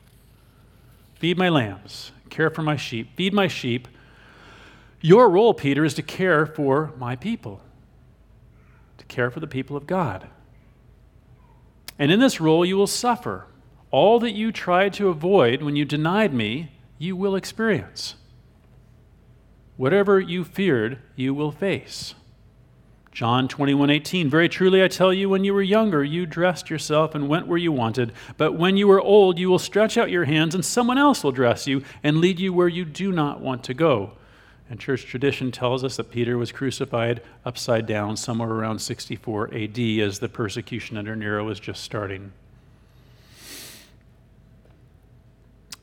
Feed 1.20 1.38
my 1.38 1.50
lambs. 1.50 2.12
Care 2.32 2.50
for 2.50 2.64
my 2.64 2.76
sheep. 2.76 3.16
Feed 3.16 3.36
my 3.36 3.48
sheep. 3.48 3.88
Your 5.00 5.30
role, 5.30 5.54
Peter, 5.54 5.86
is 5.86 5.94
to 5.94 6.02
care 6.02 6.48
for 6.48 6.92
my 6.98 7.16
people, 7.16 7.62
to 8.98 9.06
care 9.06 9.30
for 9.30 9.40
the 9.40 9.48
people 9.48 9.78
of 9.78 9.86
God. 9.86 10.28
And 12.00 12.12
in 12.12 12.20
this 12.20 12.40
role, 12.40 12.66
you 12.66 12.78
will 12.78 12.88
suffer. 12.88 13.48
All 13.90 14.20
that 14.20 14.34
you 14.34 14.52
tried 14.52 14.94
to 14.94 15.10
avoid 15.10 15.62
when 15.62 15.76
you 15.76 15.86
denied 15.86 16.34
me, 16.34 16.72
you 16.98 17.16
will 17.16 17.36
experience. 17.36 18.16
Whatever 19.78 20.20
you 20.20 20.44
feared, 20.44 21.00
you 21.16 21.34
will 21.34 21.52
face. 21.52 22.16
John 23.12 23.48
21 23.48 23.90
18, 23.90 24.30
Very 24.30 24.48
truly 24.48 24.84
I 24.84 24.88
tell 24.88 25.12
you, 25.12 25.28
when 25.28 25.44
you 25.44 25.52
were 25.54 25.64
younger, 25.64 26.04
you 26.04 26.28
dressed 26.28 26.70
yourself 26.70 27.16
and 27.16 27.28
went 27.28 27.48
where 27.48 27.58
you 27.58 27.72
wanted. 27.72 28.12
But 28.38 28.54
when 28.54 28.78
you 28.78 28.92
are 28.92 29.02
old, 29.02 29.40
you 29.40 29.50
will 29.50 29.58
stretch 29.58 29.98
out 29.98 30.12
your 30.12 30.26
hands, 30.26 30.54
and 30.54 30.64
someone 30.64 31.00
else 31.00 31.24
will 31.24 31.32
dress 31.32 31.66
you 31.66 31.84
and 32.04 32.18
lead 32.18 32.40
you 32.40 32.54
where 32.54 32.68
you 32.68 32.86
do 32.86 33.12
not 33.12 33.42
want 33.42 33.64
to 33.64 33.74
go. 33.74 34.12
And 34.70 34.80
church 34.80 35.06
tradition 35.06 35.52
tells 35.52 35.84
us 35.84 35.96
that 35.98 36.12
Peter 36.12 36.38
was 36.38 36.52
crucified 36.52 37.22
upside 37.46 37.86
down 37.86 38.18
somewhere 38.18 38.50
around 38.50 38.80
64 38.80 39.54
AD 39.54 39.80
as 39.80 40.20
the 40.20 40.28
persecution 40.28 40.98
under 40.98 41.16
Nero 41.16 41.46
was 41.46 41.60
just 41.60 41.84
starting. 41.84 42.34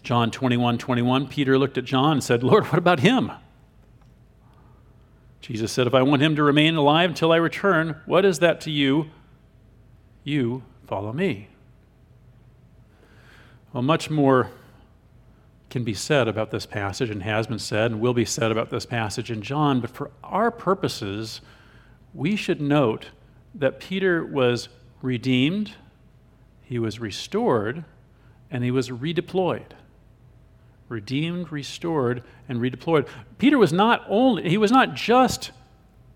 John 0.02 0.30
21 0.30 0.76
21, 0.76 1.28
Peter 1.28 1.58
looked 1.58 1.78
at 1.78 1.84
John 1.84 2.12
and 2.12 2.24
said, 2.24 2.42
Lord, 2.42 2.64
what 2.66 2.78
about 2.78 3.00
him? 3.00 3.32
Jesus 5.40 5.72
said, 5.72 5.86
If 5.86 5.94
I 5.94 6.02
want 6.02 6.20
him 6.20 6.36
to 6.36 6.42
remain 6.42 6.74
alive 6.74 7.10
until 7.10 7.32
I 7.32 7.36
return, 7.36 8.00
what 8.04 8.24
is 8.24 8.38
that 8.40 8.60
to 8.62 8.70
you? 8.70 9.10
You 10.24 10.62
follow 10.86 11.12
me. 11.12 11.48
Well, 13.72 13.82
much 13.82 14.08
more 14.08 14.50
can 15.74 15.82
be 15.82 15.92
said 15.92 16.28
about 16.28 16.52
this 16.52 16.66
passage 16.66 17.10
and 17.10 17.24
has 17.24 17.48
been 17.48 17.58
said 17.58 17.90
and 17.90 18.00
will 18.00 18.14
be 18.14 18.24
said 18.24 18.52
about 18.52 18.70
this 18.70 18.86
passage 18.86 19.28
in 19.28 19.42
John, 19.42 19.80
but 19.80 19.90
for 19.90 20.12
our 20.22 20.52
purposes, 20.52 21.40
we 22.14 22.36
should 22.36 22.60
note 22.60 23.06
that 23.56 23.80
Peter 23.80 24.24
was 24.24 24.68
redeemed, 25.02 25.72
he 26.62 26.78
was 26.78 27.00
restored, 27.00 27.84
and 28.52 28.62
he 28.62 28.70
was 28.70 28.90
redeployed 28.90 29.72
redeemed, 30.88 31.50
restored, 31.50 32.22
and 32.48 32.60
redeployed. 32.60 33.08
Peter 33.38 33.58
was 33.58 33.72
not 33.72 34.04
only, 34.08 34.48
he 34.48 34.58
was 34.58 34.70
not 34.70 34.94
just 34.94 35.50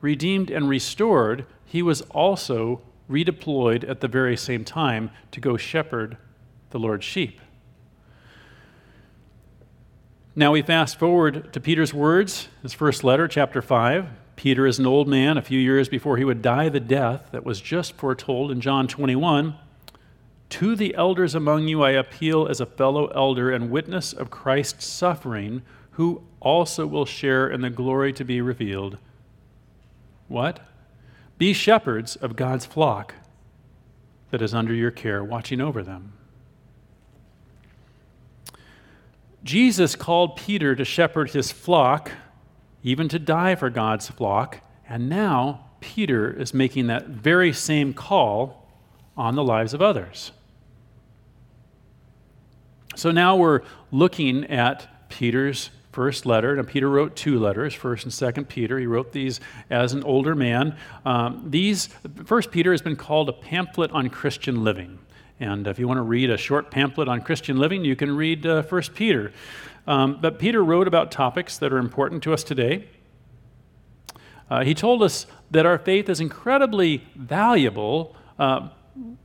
redeemed 0.00 0.52
and 0.52 0.68
restored, 0.68 1.44
he 1.64 1.82
was 1.82 2.02
also 2.12 2.80
redeployed 3.10 3.88
at 3.90 4.00
the 4.00 4.06
very 4.06 4.36
same 4.36 4.64
time 4.64 5.10
to 5.32 5.40
go 5.40 5.56
shepherd 5.56 6.16
the 6.70 6.78
Lord's 6.78 7.04
sheep. 7.04 7.40
Now 10.38 10.52
we 10.52 10.62
fast 10.62 11.00
forward 11.00 11.52
to 11.52 11.60
Peter's 11.60 11.92
words, 11.92 12.46
his 12.62 12.72
first 12.72 13.02
letter, 13.02 13.26
chapter 13.26 13.60
5. 13.60 14.06
Peter 14.36 14.68
is 14.68 14.78
an 14.78 14.86
old 14.86 15.08
man, 15.08 15.36
a 15.36 15.42
few 15.42 15.58
years 15.58 15.88
before 15.88 16.16
he 16.16 16.24
would 16.24 16.42
die 16.42 16.68
the 16.68 16.78
death 16.78 17.30
that 17.32 17.44
was 17.44 17.60
just 17.60 17.96
foretold 17.96 18.52
in 18.52 18.60
John 18.60 18.86
21. 18.86 19.56
To 20.50 20.76
the 20.76 20.94
elders 20.94 21.34
among 21.34 21.66
you 21.66 21.82
I 21.82 21.90
appeal 21.90 22.46
as 22.46 22.60
a 22.60 22.66
fellow 22.66 23.08
elder 23.08 23.50
and 23.50 23.72
witness 23.72 24.12
of 24.12 24.30
Christ's 24.30 24.86
suffering, 24.86 25.62
who 25.90 26.22
also 26.38 26.86
will 26.86 27.04
share 27.04 27.50
in 27.50 27.62
the 27.62 27.68
glory 27.68 28.12
to 28.12 28.24
be 28.24 28.40
revealed. 28.40 28.96
What? 30.28 30.60
Be 31.36 31.52
shepherds 31.52 32.14
of 32.14 32.36
God's 32.36 32.64
flock 32.64 33.16
that 34.30 34.40
is 34.40 34.54
under 34.54 34.72
your 34.72 34.92
care, 34.92 35.24
watching 35.24 35.60
over 35.60 35.82
them. 35.82 36.12
Jesus 39.44 39.96
called 39.96 40.36
Peter 40.36 40.74
to 40.74 40.84
shepherd 40.84 41.30
his 41.30 41.52
flock, 41.52 42.10
even 42.82 43.08
to 43.08 43.18
die 43.18 43.54
for 43.54 43.70
God's 43.70 44.08
flock, 44.08 44.60
and 44.88 45.08
now 45.08 45.66
Peter 45.80 46.30
is 46.30 46.52
making 46.52 46.88
that 46.88 47.06
very 47.06 47.52
same 47.52 47.94
call 47.94 48.68
on 49.16 49.34
the 49.34 49.44
lives 49.44 49.74
of 49.74 49.82
others. 49.82 50.32
So 52.96 53.10
now 53.10 53.36
we're 53.36 53.62
looking 53.92 54.44
at 54.46 55.08
Peter's 55.08 55.70
first 55.92 56.26
letter. 56.26 56.54
Now, 56.56 56.62
Peter 56.62 56.88
wrote 56.88 57.16
two 57.16 57.38
letters, 57.38 57.74
First 57.74 58.04
and 58.04 58.12
Second 58.12 58.48
Peter. 58.48 58.78
He 58.78 58.86
wrote 58.86 59.12
these 59.12 59.40
as 59.70 59.92
an 59.92 60.02
older 60.04 60.34
man. 60.34 60.76
Um, 61.04 61.44
these 61.46 61.88
First 62.24 62.50
Peter 62.50 62.72
has 62.72 62.82
been 62.82 62.96
called 62.96 63.28
a 63.28 63.32
pamphlet 63.32 63.90
on 63.92 64.08
Christian 64.10 64.64
living. 64.64 64.98
And 65.40 65.66
if 65.66 65.78
you 65.78 65.86
want 65.86 65.98
to 65.98 66.02
read 66.02 66.30
a 66.30 66.36
short 66.36 66.70
pamphlet 66.70 67.08
on 67.08 67.20
Christian 67.20 67.58
living, 67.58 67.84
you 67.84 67.94
can 67.94 68.14
read 68.16 68.44
uh, 68.44 68.62
First 68.62 68.94
Peter. 68.94 69.32
Um, 69.86 70.18
but 70.20 70.38
Peter 70.38 70.62
wrote 70.64 70.88
about 70.88 71.12
topics 71.12 71.58
that 71.58 71.72
are 71.72 71.78
important 71.78 72.22
to 72.24 72.32
us 72.32 72.42
today. 72.42 72.88
Uh, 74.50 74.64
he 74.64 74.74
told 74.74 75.02
us 75.02 75.26
that 75.50 75.64
our 75.64 75.78
faith 75.78 76.08
is 76.08 76.20
incredibly 76.20 77.04
valuable. 77.14 78.16
Uh, 78.38 78.68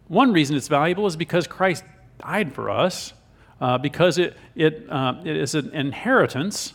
one 0.07 0.31
reason 0.31 0.55
it's 0.55 0.67
valuable 0.67 1.07
is 1.07 1.15
because 1.15 1.47
Christ 1.47 1.83
died 2.19 2.53
for 2.53 2.69
us 2.69 3.13
uh, 3.59 3.77
because 3.77 4.17
it, 4.17 4.35
it, 4.55 4.85
uh, 4.89 5.15
it 5.23 5.37
is 5.37 5.55
an 5.55 5.73
inheritance 5.73 6.73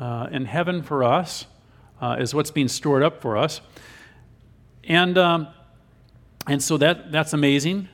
uh, 0.00 0.26
in 0.30 0.44
heaven 0.44 0.82
for 0.82 1.04
us, 1.04 1.46
uh, 2.00 2.16
is 2.18 2.34
what's 2.34 2.50
being 2.50 2.68
stored 2.68 3.02
up 3.02 3.22
for 3.22 3.36
us. 3.36 3.60
And, 4.82 5.16
um, 5.16 5.48
and 6.46 6.62
so 6.62 6.76
that, 6.78 7.12
that's 7.12 7.32
amazing. 7.32 7.88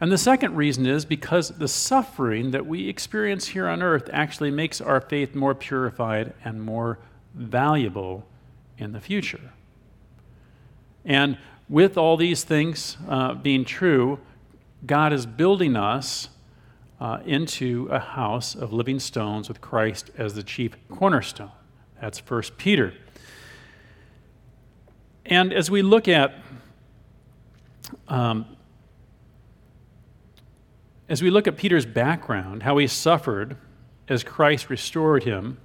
And 0.00 0.12
the 0.12 0.18
second 0.18 0.56
reason 0.56 0.86
is 0.86 1.04
because 1.04 1.48
the 1.48 1.68
suffering 1.68 2.50
that 2.50 2.66
we 2.66 2.88
experience 2.88 3.48
here 3.48 3.66
on 3.66 3.82
earth 3.82 4.10
actually 4.12 4.50
makes 4.50 4.80
our 4.80 5.00
faith 5.00 5.34
more 5.34 5.54
purified 5.54 6.34
and 6.44 6.62
more 6.62 6.98
valuable 7.34 8.26
in 8.76 8.92
the 8.92 9.00
future. 9.00 9.52
And 11.04 11.38
with 11.68 11.96
all 11.96 12.16
these 12.16 12.44
things 12.44 12.96
uh, 13.08 13.34
being 13.34 13.64
true, 13.64 14.18
God 14.84 15.12
is 15.12 15.24
building 15.24 15.76
us 15.76 16.28
uh, 17.00 17.18
into 17.24 17.88
a 17.90 17.98
house 17.98 18.54
of 18.54 18.72
living 18.72 18.98
stones 18.98 19.48
with 19.48 19.60
Christ 19.60 20.10
as 20.18 20.34
the 20.34 20.42
chief 20.42 20.76
cornerstone. 20.90 21.52
That's 22.00 22.18
1 22.18 22.42
Peter. 22.56 22.92
And 25.24 25.52
as 25.52 25.70
we 25.70 25.82
look 25.82 26.06
at 26.06 26.34
um, 28.08 28.55
as 31.08 31.22
we 31.22 31.30
look 31.30 31.46
at 31.46 31.56
Peter's 31.56 31.86
background, 31.86 32.62
how 32.64 32.78
he 32.78 32.86
suffered 32.86 33.56
as 34.08 34.24
Christ 34.24 34.70
restored 34.70 35.24
him, 35.24 35.58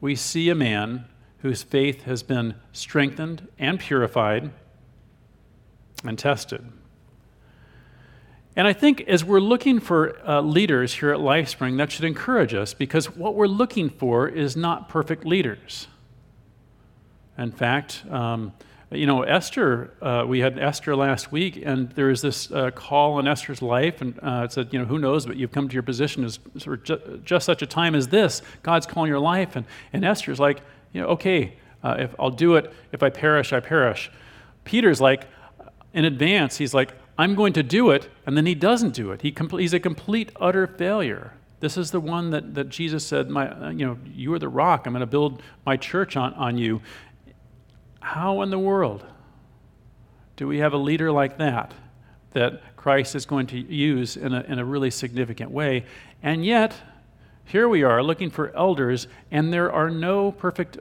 we 0.00 0.14
see 0.14 0.48
a 0.48 0.54
man 0.54 1.06
whose 1.38 1.62
faith 1.62 2.02
has 2.02 2.22
been 2.22 2.54
strengthened 2.72 3.48
and 3.58 3.80
purified 3.80 4.50
and 6.04 6.18
tested. 6.18 6.64
And 8.56 8.66
I 8.66 8.72
think 8.72 9.02
as 9.02 9.24
we're 9.24 9.40
looking 9.40 9.80
for 9.80 10.18
uh, 10.28 10.40
leaders 10.40 10.94
here 10.94 11.12
at 11.12 11.20
LifeSpring, 11.20 11.78
that 11.78 11.92
should 11.92 12.04
encourage 12.04 12.52
us 12.52 12.74
because 12.74 13.14
what 13.16 13.34
we're 13.34 13.46
looking 13.46 13.88
for 13.88 14.28
is 14.28 14.56
not 14.56 14.88
perfect 14.88 15.24
leaders. 15.24 15.86
In 17.38 17.52
fact, 17.52 18.02
um, 18.10 18.52
you 18.92 19.06
know, 19.06 19.22
Esther, 19.22 19.92
uh, 20.02 20.24
we 20.26 20.40
had 20.40 20.58
Esther 20.58 20.96
last 20.96 21.30
week, 21.30 21.62
and 21.64 21.90
there 21.92 22.10
is 22.10 22.22
this 22.22 22.50
uh, 22.50 22.72
call 22.72 23.20
in 23.20 23.28
Esther's 23.28 23.62
life, 23.62 24.00
and 24.00 24.18
uh, 24.20 24.42
it 24.44 24.52
said, 24.52 24.68
you 24.72 24.80
know, 24.80 24.84
who 24.84 24.98
knows, 24.98 25.26
but 25.26 25.36
you've 25.36 25.52
come 25.52 25.68
to 25.68 25.74
your 25.74 25.84
position 25.84 26.24
as 26.24 26.40
sort 26.58 26.78
of 26.78 26.84
ju- 26.84 27.20
just 27.24 27.46
such 27.46 27.62
a 27.62 27.66
time 27.66 27.94
as 27.94 28.08
this. 28.08 28.42
God's 28.62 28.86
calling 28.86 29.08
your 29.08 29.20
life. 29.20 29.54
And, 29.54 29.64
and 29.92 30.04
Esther's 30.04 30.40
like, 30.40 30.62
you 30.92 31.00
know, 31.00 31.08
okay, 31.08 31.54
uh, 31.84 31.96
if 32.00 32.14
I'll 32.18 32.30
do 32.30 32.56
it, 32.56 32.72
if 32.90 33.02
I 33.02 33.10
perish, 33.10 33.52
I 33.52 33.60
perish. 33.60 34.10
Peter's 34.64 35.00
like, 35.00 35.26
in 35.94 36.04
advance, 36.04 36.56
he's 36.56 36.74
like, 36.74 36.92
I'm 37.16 37.34
going 37.34 37.52
to 37.54 37.62
do 37.62 37.90
it, 37.90 38.08
and 38.26 38.36
then 38.36 38.46
he 38.46 38.54
doesn't 38.54 38.94
do 38.94 39.12
it. 39.12 39.22
He 39.22 39.34
he's 39.58 39.74
a 39.74 39.80
complete, 39.80 40.30
utter 40.40 40.66
failure. 40.66 41.34
This 41.60 41.76
is 41.76 41.90
the 41.90 42.00
one 42.00 42.30
that, 42.30 42.54
that 42.54 42.70
Jesus 42.70 43.04
said, 43.06 43.28
my, 43.28 43.50
uh, 43.50 43.70
you 43.70 43.86
know, 43.86 43.98
you 44.06 44.32
are 44.32 44.38
the 44.38 44.48
rock. 44.48 44.86
I'm 44.86 44.94
going 44.94 45.00
to 45.00 45.06
build 45.06 45.42
my 45.66 45.76
church 45.76 46.16
on, 46.16 46.32
on 46.34 46.56
you. 46.56 46.80
How 48.00 48.42
in 48.42 48.50
the 48.50 48.58
world 48.58 49.04
do 50.36 50.48
we 50.48 50.58
have 50.58 50.72
a 50.72 50.78
leader 50.78 51.12
like 51.12 51.38
that 51.38 51.72
that 52.32 52.76
Christ 52.76 53.14
is 53.14 53.26
going 53.26 53.46
to 53.48 53.58
use 53.58 54.16
in 54.16 54.32
a, 54.32 54.40
in 54.42 54.58
a 54.58 54.64
really 54.64 54.90
significant 54.90 55.50
way? 55.50 55.84
And 56.22 56.44
yet, 56.44 56.74
here 57.44 57.68
we 57.68 57.82
are 57.82 58.02
looking 58.02 58.30
for 58.30 58.54
elders, 58.56 59.06
and 59.30 59.52
there 59.52 59.72
are 59.72 59.90
no 59.90 60.32
perfect 60.32 60.78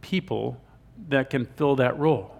people 0.00 0.60
that 1.08 1.30
can 1.30 1.44
fill 1.44 1.76
that 1.76 1.98
role. 1.98 2.34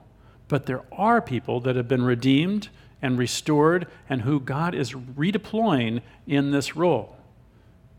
But 0.49 0.67
there 0.67 0.83
are 0.93 1.21
people 1.21 1.61
that 1.61 1.77
have 1.77 1.89
been 1.89 2.03
redeemed 2.03 2.69
and 3.03 3.19
restored 3.19 3.87
and 4.09 4.23
who 4.23 4.41
God 4.41 4.75
is 4.75 4.93
redeploying 4.93 6.01
in 6.27 6.51
this 6.51 6.75
role 6.75 7.17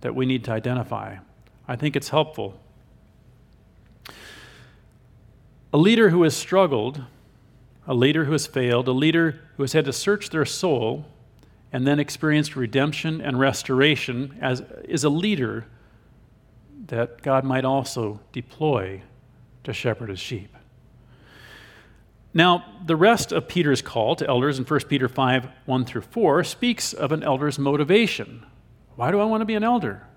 that 0.01 0.15
we 0.15 0.25
need 0.25 0.43
to 0.45 0.51
identify. 0.51 1.17
I 1.67 1.75
think 1.75 1.95
it's 1.95 2.09
helpful. 2.09 2.59
A 5.73 5.77
leader 5.77 6.09
who 6.09 6.23
has 6.23 6.35
struggled, 6.35 7.03
a 7.85 7.93
leader 7.93 8.25
who 8.25 8.31
has 8.31 8.47
failed, 8.47 8.87
a 8.87 8.93
leader 8.93 9.41
who 9.57 9.63
has 9.63 9.73
had 9.73 9.85
to 9.85 9.93
search 9.93 10.29
their 10.29 10.45
soul 10.45 11.05
and 11.73 11.85
then 11.85 11.99
experienced 11.99 12.55
redemption 12.55 13.19
and 13.19 13.39
restoration 13.39 14.37
as, 14.41 14.63
is 14.85 15.03
a 15.03 15.09
leader 15.09 15.65
that 16.87 17.21
God 17.21 17.43
might 17.43 17.65
also 17.65 18.21
deploy 18.31 19.01
to 19.65 19.73
shepherd 19.73 20.09
his 20.09 20.19
sheep. 20.19 20.55
Now, 22.33 22.63
the 22.85 22.95
rest 22.95 23.31
of 23.31 23.47
Peter's 23.47 23.81
call 23.81 24.15
to 24.17 24.27
elders 24.27 24.59
in 24.59 24.65
1 24.65 24.79
Peter 24.81 25.09
5 25.09 25.49
1 25.65 25.85
through 25.85 26.01
4 26.01 26.43
speaks 26.45 26.93
of 26.93 27.11
an 27.11 27.23
elder's 27.23 27.59
motivation. 27.59 28.45
Why 28.95 29.11
do 29.11 29.19
I 29.19 29.25
want 29.25 29.41
to 29.41 29.45
be 29.45 29.55
an 29.55 29.63
elder? 29.63 30.07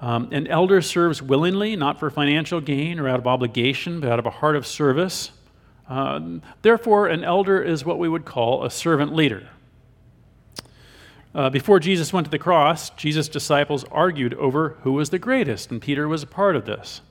Um, 0.00 0.28
an 0.30 0.46
elder 0.46 0.82
serves 0.82 1.22
willingly, 1.22 1.74
not 1.74 1.98
for 1.98 2.10
financial 2.10 2.60
gain 2.60 2.98
or 2.98 3.08
out 3.08 3.18
of 3.18 3.26
obligation, 3.26 4.00
but 4.00 4.10
out 4.10 4.18
of 4.18 4.26
a 4.26 4.30
heart 4.30 4.56
of 4.56 4.66
service. 4.66 5.30
Um, 5.88 6.42
therefore, 6.62 7.06
an 7.06 7.24
elder 7.24 7.62
is 7.62 7.84
what 7.84 7.98
we 7.98 8.08
would 8.08 8.24
call 8.24 8.64
a 8.64 8.70
servant 8.70 9.14
leader. 9.14 9.48
Uh, 11.34 11.50
before 11.50 11.78
Jesus 11.78 12.12
went 12.12 12.24
to 12.24 12.30
the 12.30 12.38
cross, 12.38 12.90
Jesus' 12.90 13.28
disciples 13.28 13.84
argued 13.90 14.34
over 14.34 14.70
who 14.82 14.92
was 14.92 15.10
the 15.10 15.18
greatest, 15.18 15.70
and 15.70 15.80
Peter 15.80 16.08
was 16.08 16.22
a 16.22 16.26
part 16.26 16.56
of 16.56 16.64
this. 16.64 17.02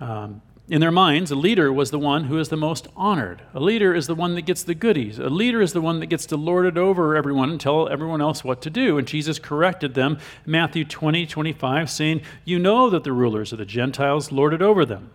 Um, 0.00 0.42
in 0.68 0.80
their 0.80 0.92
minds, 0.92 1.30
a 1.30 1.36
leader 1.36 1.72
was 1.72 1.90
the 1.90 1.98
one 1.98 2.24
who 2.24 2.38
is 2.38 2.48
the 2.48 2.56
most 2.56 2.86
honored. 2.94 3.42
A 3.52 3.60
leader 3.60 3.94
is 3.94 4.06
the 4.06 4.14
one 4.14 4.36
that 4.36 4.42
gets 4.42 4.62
the 4.62 4.76
goodies. 4.76 5.18
A 5.18 5.28
leader 5.28 5.60
is 5.60 5.72
the 5.72 5.80
one 5.80 5.98
that 6.00 6.06
gets 6.06 6.24
to 6.26 6.36
lord 6.36 6.66
it 6.66 6.78
over 6.78 7.16
everyone 7.16 7.50
and 7.50 7.60
tell 7.60 7.88
everyone 7.88 8.20
else 8.20 8.44
what 8.44 8.62
to 8.62 8.70
do. 8.70 8.96
And 8.96 9.06
Jesus 9.06 9.40
corrected 9.40 9.94
them, 9.94 10.18
Matthew 10.46 10.84
20, 10.84 11.26
25, 11.26 11.90
saying, 11.90 12.22
You 12.44 12.60
know 12.60 12.88
that 12.90 13.02
the 13.02 13.12
rulers 13.12 13.52
of 13.52 13.58
the 13.58 13.64
Gentiles 13.64 14.30
lord 14.30 14.54
it 14.54 14.62
over 14.62 14.84
them. 14.84 15.10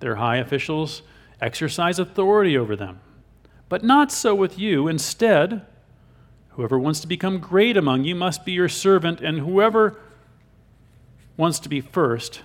Their 0.00 0.16
high 0.16 0.38
officials 0.38 1.02
exercise 1.40 1.98
authority 1.98 2.56
over 2.56 2.74
them. 2.74 3.00
But 3.68 3.84
not 3.84 4.10
so 4.10 4.34
with 4.34 4.58
you. 4.58 4.88
Instead, 4.88 5.66
whoever 6.50 6.78
wants 6.78 7.00
to 7.00 7.06
become 7.06 7.38
great 7.38 7.76
among 7.76 8.04
you 8.04 8.14
must 8.14 8.46
be 8.46 8.52
your 8.52 8.70
servant, 8.70 9.20
and 9.20 9.40
whoever 9.40 10.00
wants 11.36 11.58
to 11.60 11.68
be 11.68 11.82
first 11.82 12.40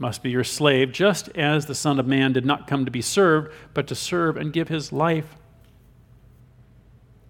must 0.00 0.22
be 0.22 0.30
your 0.30 0.44
slave, 0.44 0.92
just 0.92 1.28
as 1.30 1.66
the 1.66 1.74
Son 1.74 2.00
of 2.00 2.06
Man 2.06 2.32
did 2.32 2.46
not 2.46 2.66
come 2.66 2.84
to 2.84 2.90
be 2.90 3.02
served, 3.02 3.52
but 3.74 3.86
to 3.88 3.94
serve 3.94 4.36
and 4.36 4.52
give 4.52 4.68
his 4.68 4.92
life 4.92 5.36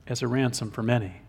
as 0.07 0.23
a 0.23 0.29
ransom 0.29 0.71
for 0.71 0.83
many. 0.83 1.23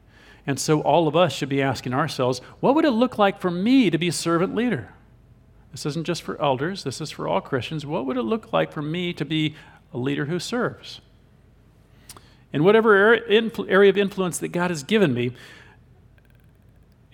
And 0.47 0.59
so 0.59 0.81
all 0.81 1.07
of 1.07 1.15
us 1.15 1.33
should 1.33 1.49
be 1.49 1.61
asking 1.61 1.93
ourselves, 1.93 2.39
what 2.59 2.75
would 2.75 2.85
it 2.85 2.91
look 2.91 3.17
like 3.17 3.39
for 3.39 3.51
me 3.51 3.89
to 3.89 3.97
be 3.97 4.07
a 4.07 4.13
servant 4.13 4.55
leader? 4.55 4.93
This 5.71 5.85
isn't 5.85 6.05
just 6.05 6.23
for 6.23 6.41
elders, 6.41 6.83
this 6.83 7.01
is 7.01 7.11
for 7.11 7.27
all 7.27 7.41
Christians. 7.41 7.85
What 7.85 8.05
would 8.05 8.17
it 8.17 8.23
look 8.23 8.51
like 8.51 8.71
for 8.71 8.81
me 8.81 9.13
to 9.13 9.25
be 9.25 9.55
a 9.93 9.97
leader 9.97 10.25
who 10.25 10.39
serves. 10.39 11.01
In 12.53 12.63
whatever 12.63 13.15
area 13.15 13.89
of 13.89 13.97
influence 13.97 14.37
that 14.39 14.49
God 14.49 14.71
has 14.71 14.83
given 14.83 15.13
me. 15.13 15.31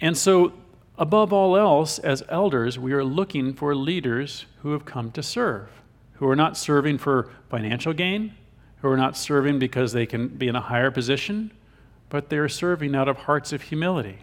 And 0.02 0.18
so, 0.18 0.54
above 0.98 1.32
all 1.32 1.58
else, 1.58 2.00
as 2.00 2.24
elders, 2.30 2.80
we 2.80 2.94
are 2.94 3.04
looking 3.04 3.54
for 3.54 3.76
leaders 3.76 4.46
who 4.62 4.72
have 4.72 4.86
come 4.86 5.12
to 5.12 5.24
serve, 5.24 5.70
who 6.14 6.28
are 6.28 6.36
not 6.36 6.58
serving 6.58 6.98
for 6.98 7.30
financial 7.50 7.94
gain, 7.94 8.34
who 8.78 8.90
are 8.90 8.98
not 8.98 9.18
serving 9.18 9.60
because 9.60 9.94
they 9.94 10.06
can 10.06 10.28
be 10.28 10.48
in 10.48 10.56
a 10.56 10.62
higher 10.62 10.92
position, 10.92 11.52
but 12.10 12.30
they're 12.30 12.50
serving 12.50 12.96
out 12.96 13.08
of 13.08 13.18
hearts 13.18 13.52
of 13.52 13.62
humility. 13.64 14.20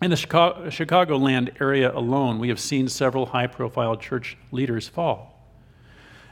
In 0.00 0.10
the 0.10 0.16
Chicago, 0.16 0.66
Chicagoland 0.66 1.60
area 1.60 1.96
alone, 1.96 2.38
we 2.38 2.48
have 2.48 2.58
seen 2.58 2.88
several 2.88 3.26
high 3.26 3.46
profile 3.46 3.96
church 3.96 4.36
leaders 4.50 4.88
fall. 4.88 5.38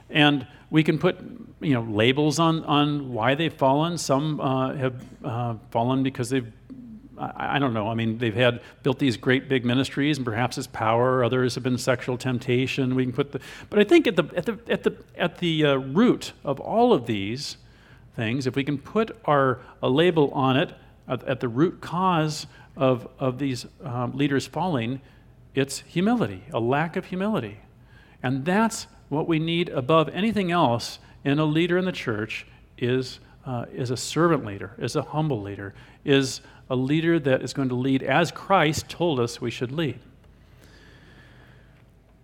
And 0.08 0.46
we 0.70 0.82
can 0.82 0.98
put 0.98 1.18
you 1.60 1.74
know, 1.74 1.82
labels 1.82 2.38
on, 2.38 2.64
on 2.64 3.12
why 3.12 3.36
they've 3.36 3.52
fallen. 3.52 3.96
Some 3.96 4.40
uh, 4.40 4.74
have 4.74 5.04
uh, 5.24 5.54
fallen 5.70 6.02
because 6.02 6.30
they've, 6.30 6.52
I, 7.36 7.58
don't 7.58 7.74
know, 7.74 7.88
I 7.88 7.94
mean, 7.94 8.18
they've 8.18 8.34
had 8.34 8.60
built 8.82 8.98
these 8.98 9.16
great 9.16 9.48
big 9.48 9.64
ministries 9.64 10.16
and 10.16 10.24
perhaps 10.24 10.56
it's 10.56 10.66
power. 10.66 11.22
Others 11.22 11.54
have 11.54 11.64
been 11.64 11.76
sexual 11.76 12.16
temptation. 12.16 12.94
We 12.94 13.04
can 13.04 13.12
put 13.12 13.32
the, 13.32 13.40
but 13.68 13.78
I 13.78 13.84
think 13.84 14.06
at 14.06 14.16
the, 14.16 14.24
at 14.34 14.46
the, 14.46 14.58
at 14.68 14.82
the, 14.84 14.96
at 15.16 15.38
the 15.38 15.66
uh, 15.66 15.74
root 15.74 16.32
of 16.44 16.60
all 16.60 16.92
of 16.92 17.06
these 17.06 17.58
things, 18.16 18.46
if 18.46 18.56
we 18.56 18.64
can 18.64 18.78
put 18.78 19.16
our, 19.26 19.60
a 19.82 19.88
label 19.90 20.30
on 20.30 20.56
it 20.56 20.72
at, 21.06 21.22
at 21.24 21.40
the 21.40 21.48
root 21.48 21.80
cause 21.80 22.46
of, 22.76 23.06
of 23.18 23.38
these 23.38 23.66
um, 23.84 24.16
leaders 24.16 24.46
falling, 24.46 25.00
it's 25.54 25.80
humility, 25.80 26.44
a 26.52 26.60
lack 26.60 26.96
of 26.96 27.06
humility. 27.06 27.58
And 28.22 28.44
that's 28.44 28.86
what 29.08 29.26
we 29.26 29.38
need 29.38 29.68
above 29.68 30.08
anything 30.10 30.50
else 30.50 30.98
in 31.24 31.38
a 31.38 31.44
leader 31.44 31.76
in 31.76 31.84
the 31.84 31.92
church 31.92 32.46
is, 32.78 33.20
uh, 33.44 33.66
is 33.72 33.90
a 33.90 33.96
servant 33.96 34.44
leader, 34.44 34.72
is 34.78 34.96
a 34.96 35.02
humble 35.02 35.42
leader, 35.42 35.74
is 36.04 36.40
a 36.70 36.76
leader 36.76 37.18
that 37.18 37.42
is 37.42 37.52
going 37.52 37.68
to 37.68 37.74
lead 37.74 38.02
as 38.02 38.30
Christ 38.30 38.88
told 38.88 39.18
us 39.18 39.40
we 39.40 39.50
should 39.50 39.72
lead. 39.72 39.98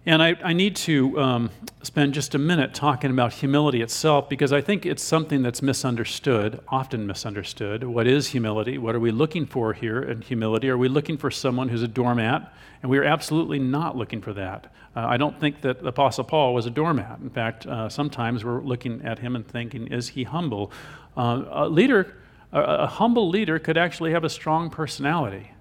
And 0.09 0.23
I, 0.23 0.37
I 0.45 0.53
need 0.53 0.77
to 0.77 1.21
um, 1.21 1.51
spend 1.83 2.15
just 2.15 2.37
a 2.37 2.39
minute 2.39 2.73
talking 2.73 3.11
about 3.11 3.33
humility 3.33 3.83
itself 3.83 4.29
because 4.29 4.53
I 4.53 4.61
think 4.61 4.87
it's 4.87 5.03
something 5.03 5.43
that's 5.43 5.63
misunderstood, 5.63 6.61
often 6.69 7.09
misunderstood. 7.09 7.83
What 7.83 8.07
is 8.07 8.29
humility? 8.29 8.79
What 8.79 8.95
are 8.95 9.01
we 9.01 9.11
looking 9.11 9.47
for 9.47 9.73
here 9.73 10.01
in 10.01 10.23
humility? 10.23 10.71
Are 10.71 10.79
we 10.79 10.87
looking 10.87 11.19
for 11.19 11.33
someone 11.33 11.69
who's 11.69 11.83
a 11.83 11.89
doormat? 11.89 12.53
And 12.83 12.91
we 12.91 12.99
are 12.99 13.05
absolutely 13.05 13.59
not 13.59 13.97
looking 13.97 14.21
for 14.21 14.33
that. 14.35 14.73
Uh, 14.95 15.07
I 15.09 15.17
don't 15.17 15.41
think 15.41 15.61
that 15.63 15.83
the 15.83 15.89
Apostle 15.89 16.23
Paul 16.23 16.55
was 16.55 16.67
a 16.67 16.71
doormat. 16.71 17.19
In 17.21 17.31
fact, 17.31 17.67
uh, 17.67 17.89
sometimes 17.89 18.45
we're 18.45 18.63
looking 18.63 19.03
at 19.03 19.19
him 19.19 19.35
and 19.35 19.45
thinking, 19.45 19.89
is 19.89 20.11
he 20.11 20.23
humble? 20.23 20.71
Uh, 21.17 21.43
a 21.51 21.69
leader, 21.69 22.15
a, 22.53 22.61
a 22.61 22.87
humble 22.87 23.29
leader, 23.29 23.59
could 23.59 23.77
actually 23.77 24.13
have 24.13 24.25
a 24.25 24.29
strong 24.29 24.71
personality. 24.71 25.53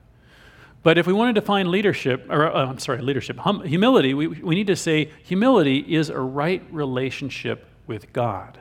But 0.84 1.00
if 1.00 1.08
we 1.08 1.13
want 1.13 1.34
to 1.34 1.41
define 1.41 1.71
leadership, 1.71 2.28
or 2.30 2.45
uh, 2.45 2.67
I'm 2.67 2.78
sorry, 2.78 3.02
leadership, 3.02 3.38
hum, 3.38 3.63
humility, 3.63 4.13
we, 4.13 4.28
we 4.28 4.54
need 4.54 4.67
to 4.67 4.76
say 4.76 5.10
humility 5.24 5.80
is 5.80 6.10
a 6.10 6.19
right 6.19 6.63
relationship 6.69 7.65
with 7.88 8.13
God. 8.13 8.60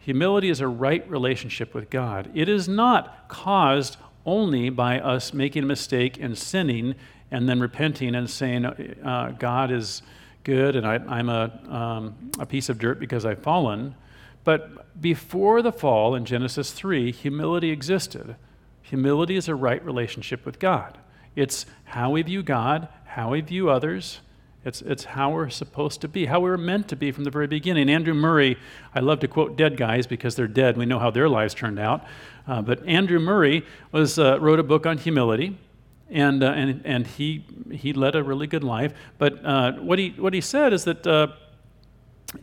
Humility 0.00 0.50
is 0.50 0.60
a 0.60 0.68
right 0.68 1.08
relationship 1.08 1.72
with 1.72 1.88
God. 1.88 2.30
It 2.34 2.48
is 2.48 2.68
not 2.68 3.28
caused 3.28 3.96
only 4.26 4.68
by 4.68 5.00
us 5.00 5.32
making 5.32 5.62
a 5.62 5.66
mistake 5.66 6.18
and 6.20 6.36
sinning 6.36 6.94
and 7.30 7.48
then 7.48 7.60
repenting 7.60 8.14
and 8.14 8.28
saying, 8.28 8.66
uh, 8.66 9.34
God 9.38 9.70
is 9.70 10.02
good 10.44 10.76
and 10.76 10.86
I, 10.86 10.96
am 10.96 11.28
a, 11.28 11.60
um, 11.68 12.30
a 12.38 12.46
piece 12.46 12.68
of 12.68 12.78
dirt 12.78 12.98
because 12.98 13.24
I've 13.24 13.42
fallen. 13.42 13.94
But 14.44 15.00
before 15.00 15.62
the 15.62 15.72
fall 15.72 16.14
in 16.14 16.24
Genesis 16.24 16.72
3, 16.72 17.12
humility 17.12 17.70
existed. 17.70 18.36
Humility 18.82 19.36
is 19.36 19.48
a 19.48 19.54
right 19.54 19.84
relationship 19.84 20.44
with 20.44 20.58
God. 20.58 20.98
It's 21.36 21.66
how 21.84 22.10
we 22.10 22.22
view 22.22 22.42
God, 22.42 22.88
how 23.04 23.30
we 23.30 23.40
view 23.40 23.70
others. 23.70 24.20
It's, 24.64 24.82
it's 24.82 25.04
how 25.04 25.30
we're 25.30 25.48
supposed 25.48 26.02
to 26.02 26.08
be, 26.08 26.26
how 26.26 26.40
we 26.40 26.50
were 26.50 26.58
meant 26.58 26.88
to 26.88 26.96
be 26.96 27.12
from 27.12 27.24
the 27.24 27.30
very 27.30 27.46
beginning. 27.46 27.88
Andrew 27.88 28.12
Murray, 28.12 28.58
I 28.94 29.00
love 29.00 29.20
to 29.20 29.28
quote 29.28 29.56
dead 29.56 29.76
guys 29.76 30.06
because 30.06 30.36
they're 30.36 30.48
dead. 30.48 30.76
We 30.76 30.84
know 30.84 30.98
how 30.98 31.10
their 31.10 31.28
lives 31.28 31.54
turned 31.54 31.78
out. 31.78 32.04
Uh, 32.46 32.60
but 32.60 32.86
Andrew 32.86 33.18
Murray 33.18 33.64
was, 33.90 34.18
uh, 34.18 34.38
wrote 34.40 34.58
a 34.58 34.62
book 34.62 34.84
on 34.84 34.98
humility, 34.98 35.56
and, 36.10 36.42
uh, 36.42 36.48
and, 36.48 36.82
and 36.84 37.06
he, 37.06 37.46
he 37.70 37.92
led 37.94 38.14
a 38.16 38.22
really 38.22 38.46
good 38.46 38.64
life. 38.64 38.92
But 39.16 39.44
uh, 39.44 39.72
what, 39.74 39.98
he, 39.98 40.10
what 40.10 40.34
he 40.34 40.42
said 40.42 40.72
is 40.74 40.84
that 40.84 41.06
uh, 41.06 41.28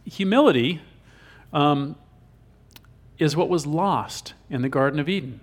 humility 0.05 0.81
um, 1.53 1.95
is 3.17 3.36
what 3.36 3.49
was 3.49 3.65
lost 3.65 4.33
in 4.49 4.62
the 4.62 4.69
Garden 4.69 4.99
of 4.99 5.10
Eden. 5.10 5.39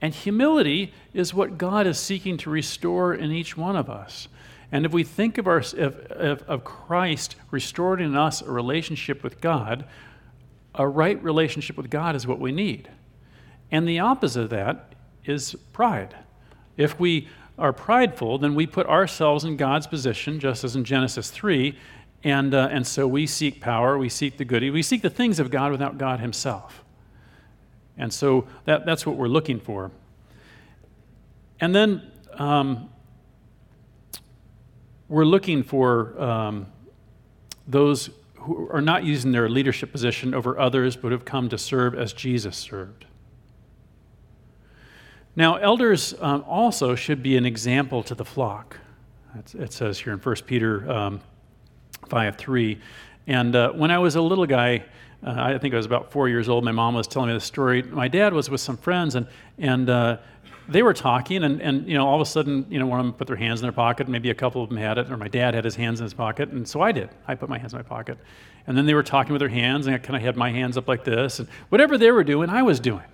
And 0.00 0.14
humility 0.14 0.92
is 1.12 1.34
what 1.34 1.58
God 1.58 1.86
is 1.86 1.98
seeking 1.98 2.36
to 2.38 2.50
restore 2.50 3.14
in 3.14 3.32
each 3.32 3.56
one 3.56 3.76
of 3.76 3.90
us. 3.90 4.28
And 4.70 4.84
if 4.84 4.92
we 4.92 5.02
think 5.02 5.38
of, 5.38 5.46
our, 5.46 5.62
of, 5.76 6.64
Christ 6.64 7.36
restored 7.50 8.00
in 8.00 8.14
us 8.14 8.42
a 8.42 8.50
relationship 8.50 9.22
with 9.22 9.40
God, 9.40 9.86
a 10.74 10.86
right 10.86 11.20
relationship 11.22 11.76
with 11.76 11.90
God 11.90 12.14
is 12.14 12.26
what 12.26 12.38
we 12.38 12.52
need. 12.52 12.88
And 13.70 13.88
the 13.88 13.98
opposite 13.98 14.42
of 14.42 14.50
that 14.50 14.94
is 15.24 15.54
pride. 15.72 16.14
If 16.76 17.00
we 17.00 17.28
are 17.58 17.72
prideful, 17.72 18.38
then 18.38 18.54
we 18.54 18.66
put 18.66 18.86
ourselves 18.86 19.44
in 19.44 19.56
God's 19.56 19.86
position, 19.86 20.38
just 20.38 20.62
as 20.64 20.76
in 20.76 20.84
Genesis 20.84 21.30
3, 21.30 21.76
and, 22.24 22.54
uh, 22.54 22.68
and 22.70 22.86
so 22.86 23.06
we 23.06 23.26
seek 23.26 23.60
power, 23.60 23.96
we 23.96 24.08
seek 24.08 24.36
the 24.36 24.44
goody, 24.44 24.70
we 24.70 24.82
seek 24.82 25.02
the 25.02 25.10
things 25.10 25.38
of 25.38 25.50
God 25.50 25.70
without 25.70 25.98
God 25.98 26.20
Himself. 26.20 26.84
And 27.96 28.12
so 28.12 28.46
that, 28.64 28.86
that's 28.86 29.04
what 29.04 29.16
we're 29.16 29.28
looking 29.28 29.60
for. 29.60 29.90
And 31.60 31.74
then 31.74 32.10
um, 32.34 32.88
we're 35.08 35.24
looking 35.24 35.62
for 35.62 36.20
um, 36.20 36.66
those 37.66 38.10
who 38.36 38.68
are 38.70 38.80
not 38.80 39.04
using 39.04 39.32
their 39.32 39.48
leadership 39.48 39.90
position 39.90 40.34
over 40.34 40.58
others, 40.58 40.96
but 40.96 41.12
have 41.12 41.24
come 41.24 41.48
to 41.48 41.58
serve 41.58 41.94
as 41.94 42.12
Jesus 42.12 42.56
served. 42.56 43.04
Now, 45.34 45.56
elders 45.56 46.14
um, 46.20 46.44
also 46.48 46.94
should 46.94 47.22
be 47.22 47.36
an 47.36 47.46
example 47.46 48.02
to 48.04 48.14
the 48.14 48.24
flock. 48.24 48.78
it 49.54 49.72
says 49.72 49.98
here 49.98 50.12
in 50.12 50.18
1 50.18 50.34
Peter 50.46 50.90
um, 50.90 51.20
5 52.08 52.36
3. 52.36 52.78
And 53.26 53.54
uh, 53.54 53.72
when 53.72 53.90
I 53.90 53.98
was 53.98 54.16
a 54.16 54.22
little 54.22 54.46
guy, 54.46 54.84
uh, 55.24 55.34
I 55.36 55.58
think 55.58 55.74
I 55.74 55.76
was 55.76 55.86
about 55.86 56.10
four 56.12 56.28
years 56.28 56.48
old. 56.48 56.64
My 56.64 56.72
mom 56.72 56.94
was 56.94 57.06
telling 57.06 57.28
me 57.28 57.34
the 57.34 57.40
story. 57.40 57.82
My 57.82 58.08
dad 58.08 58.32
was 58.32 58.48
with 58.48 58.60
some 58.60 58.76
friends, 58.76 59.14
and 59.14 59.26
and 59.58 59.90
uh, 59.90 60.18
they 60.68 60.82
were 60.82 60.94
talking, 60.94 61.42
and, 61.44 61.60
and 61.60 61.88
you 61.88 61.94
know, 61.94 62.06
all 62.06 62.14
of 62.14 62.20
a 62.20 62.30
sudden, 62.30 62.66
you 62.68 62.78
know, 62.78 62.86
one 62.86 63.00
of 63.00 63.06
them 63.06 63.14
put 63.14 63.26
their 63.26 63.36
hands 63.36 63.60
in 63.60 63.64
their 63.64 63.72
pocket. 63.72 64.08
Maybe 64.08 64.30
a 64.30 64.34
couple 64.34 64.62
of 64.62 64.68
them 64.68 64.78
had 64.78 64.98
it, 64.98 65.10
or 65.10 65.16
my 65.16 65.28
dad 65.28 65.54
had 65.54 65.64
his 65.64 65.74
hands 65.74 66.00
in 66.00 66.04
his 66.04 66.14
pocket, 66.14 66.50
and 66.50 66.68
so 66.68 66.80
I 66.80 66.92
did. 66.92 67.10
I 67.26 67.34
put 67.34 67.48
my 67.48 67.58
hands 67.58 67.72
in 67.72 67.78
my 67.78 67.82
pocket, 67.82 68.18
and 68.66 68.76
then 68.76 68.86
they 68.86 68.94
were 68.94 69.02
talking 69.02 69.32
with 69.32 69.40
their 69.40 69.48
hands, 69.48 69.86
and 69.86 69.96
I 69.96 69.98
kind 69.98 70.16
of 70.16 70.22
had 70.22 70.36
my 70.36 70.50
hands 70.50 70.76
up 70.76 70.86
like 70.86 71.04
this, 71.04 71.40
and 71.40 71.48
whatever 71.68 71.98
they 71.98 72.10
were 72.12 72.24
doing, 72.24 72.48
I 72.48 72.62
was 72.62 72.78
doing. 72.78 73.04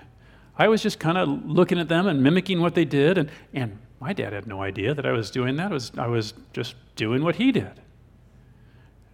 I 0.57 0.69
was 0.69 0.83
just 0.83 0.99
kind 0.99 1.19
of 1.19 1.29
looking 1.47 1.79
at 1.79 1.89
them 1.89 2.07
and 2.07 2.23
mimicking 2.23 2.61
what 2.61 2.75
they 2.75 2.85
did. 2.85 3.19
And, 3.19 3.31
and 3.53 3.79
my 4.01 4.13
dad 4.13 4.33
had 4.33 4.47
no 4.47 4.63
idea 4.63 4.95
that 4.95 5.05
I 5.05 5.13
was 5.13 5.31
doing 5.31 5.57
that. 5.57 5.71
was, 5.71 5.91
I 5.97 6.07
was 6.07 6.35
just 6.53 6.75
doing 6.97 7.25
what 7.25 7.37
he 7.37 7.51
did. 7.51 7.73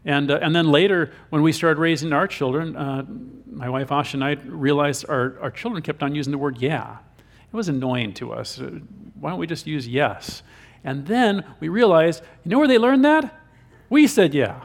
And, 0.05 0.31
uh, 0.31 0.39
and 0.41 0.55
then 0.55 0.71
later, 0.71 1.13
when 1.29 1.43
we 1.43 1.53
started 1.53 1.79
raising 1.79 2.13
our 2.13 2.27
children, 2.27 2.77
uh, 2.77 3.05
my 3.51 3.69
wife 3.69 3.89
Asha 3.89 4.15
and 4.15 4.25
I 4.25 4.33
realized 4.47 5.05
our, 5.09 5.39
our 5.41 5.51
children 5.51 5.83
kept 5.83 6.03
on 6.03 6.15
using 6.15 6.31
the 6.31 6.39
word 6.39 6.59
yeah. 6.59 6.99
It 7.19 7.57
was 7.57 7.69
annoying 7.69 8.15
to 8.15 8.33
us. 8.33 8.61
Uh, 8.61 8.79
why 9.19 9.31
don't 9.31 9.39
we 9.39 9.47
just 9.47 9.67
use 9.67 9.87
yes? 9.87 10.43
And 10.85 11.07
then 11.07 11.45
we 11.61 11.69
realized, 11.69 12.23
you 12.45 12.51
know 12.51 12.59
where 12.59 12.69
they 12.69 12.79
learned 12.79 13.05
that? 13.05 13.39
We 13.91 14.07
said 14.07 14.33
yeah. 14.33 14.63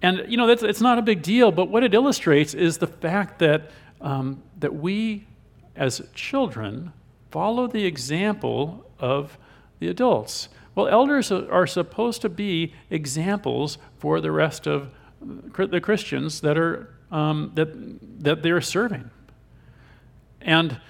And, 0.00 0.24
you 0.28 0.36
know, 0.36 0.46
that's, 0.46 0.62
it's 0.62 0.80
not 0.80 0.98
a 0.98 1.02
big 1.02 1.22
deal, 1.22 1.50
but 1.50 1.70
what 1.70 1.82
it 1.82 1.92
illustrates 1.92 2.54
is 2.54 2.78
the 2.78 2.86
fact 2.86 3.40
that, 3.40 3.70
um, 4.00 4.42
that 4.60 4.74
we, 4.74 5.26
as 5.74 6.00
children, 6.14 6.92
follow 7.32 7.66
the 7.66 7.84
example 7.84 8.88
of 9.00 9.36
the 9.80 9.88
adults. 9.88 10.48
Well, 10.78 10.86
elders 10.86 11.32
are 11.32 11.66
supposed 11.66 12.22
to 12.22 12.28
be 12.28 12.72
examples 12.88 13.78
for 13.98 14.20
the 14.20 14.30
rest 14.30 14.68
of 14.68 14.90
the 15.20 15.80
Christians 15.80 16.40
that, 16.42 16.56
are, 16.56 16.94
um, 17.10 17.50
that, 17.56 18.22
that 18.22 18.44
they're 18.44 18.60
serving. 18.60 19.10
And 20.40 20.80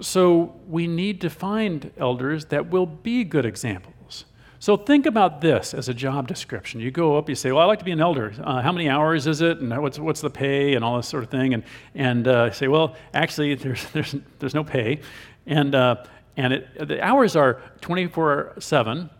so 0.00 0.54
we 0.68 0.86
need 0.86 1.20
to 1.22 1.28
find 1.28 1.90
elders 1.96 2.44
that 2.46 2.70
will 2.70 2.86
be 2.86 3.24
good 3.24 3.44
examples. 3.44 4.26
So 4.60 4.76
think 4.76 5.06
about 5.06 5.40
this 5.40 5.74
as 5.74 5.88
a 5.88 5.94
job 5.94 6.28
description. 6.28 6.78
You 6.78 6.92
go 6.92 7.18
up, 7.18 7.28
you 7.28 7.34
say, 7.34 7.50
"Well, 7.50 7.62
I'd 7.62 7.66
like 7.66 7.80
to 7.80 7.84
be 7.84 7.90
an 7.90 8.00
elder. 8.00 8.32
Uh, 8.40 8.62
how 8.62 8.70
many 8.70 8.88
hours 8.88 9.26
is 9.26 9.40
it, 9.40 9.58
and 9.58 9.76
what's 9.82 9.98
what's 9.98 10.20
the 10.20 10.28
pay, 10.28 10.74
and 10.74 10.84
all 10.84 10.98
this 10.98 11.08
sort 11.08 11.24
of 11.24 11.30
thing." 11.30 11.54
And 11.54 11.62
and 11.94 12.28
uh, 12.28 12.50
say, 12.50 12.68
"Well, 12.68 12.94
actually, 13.14 13.54
there's 13.54 13.90
there's 13.92 14.14
there's 14.38 14.54
no 14.54 14.62
pay, 14.62 15.00
and 15.46 15.74
uh, 15.74 16.04
and 16.40 16.54
it, 16.54 16.88
the 16.88 17.04
hours 17.04 17.36
are 17.36 17.60
24/7, 17.82 19.10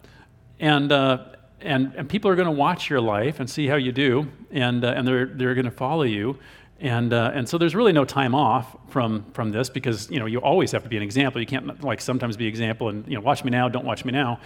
and 0.59 0.93
uh, 0.93 1.25
and 1.61 1.93
and 1.97 2.09
people 2.09 2.31
are 2.31 2.37
going 2.37 2.47
to 2.47 2.53
watch 2.53 2.89
your 2.89 3.01
life 3.01 3.41
and 3.41 3.49
see 3.49 3.67
how 3.67 3.77
you 3.77 3.93
do, 3.93 4.27
and 4.51 4.85
uh, 4.85 4.95
and 4.97 5.07
they're 5.07 5.27
they're 5.27 5.55
going 5.55 5.67
to 5.67 5.71
follow 5.71 6.05
you." 6.05 6.39
And, 6.83 7.13
uh, 7.13 7.31
and 7.35 7.47
so 7.47 7.59
there's 7.59 7.75
really 7.75 7.93
no 7.93 8.07
time 8.07 8.35
off 8.35 8.75
from, 8.89 9.27
from 9.35 9.53
this 9.53 9.69
because 9.69 10.11
you 10.11 10.19
know 10.19 10.25
you 10.25 10.39
always 10.39 10.73
have 10.73 10.83
to 10.83 10.89
be 10.89 10.97
an 10.97 11.03
example. 11.03 11.39
You 11.39 11.47
can't 11.47 11.85
like 11.85 12.01
sometimes 12.01 12.39
be 12.39 12.47
example 12.47 12.89
and 12.89 13.07
you 13.07 13.17
know 13.17 13.21
watch 13.21 13.45
me 13.45 13.51
now, 13.51 13.69
don't 13.69 13.85
watch 13.85 14.07
me 14.07 14.13
now, 14.13 14.41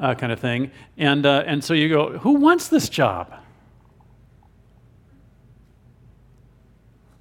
uh, 0.00 0.14
kind 0.14 0.32
of 0.32 0.40
thing. 0.40 0.70
And 0.96 1.26
uh, 1.26 1.44
and 1.46 1.62
so 1.62 1.74
you 1.74 1.90
go, 1.90 2.18
who 2.18 2.36
wants 2.36 2.68
this 2.68 2.88
job? 2.88 3.34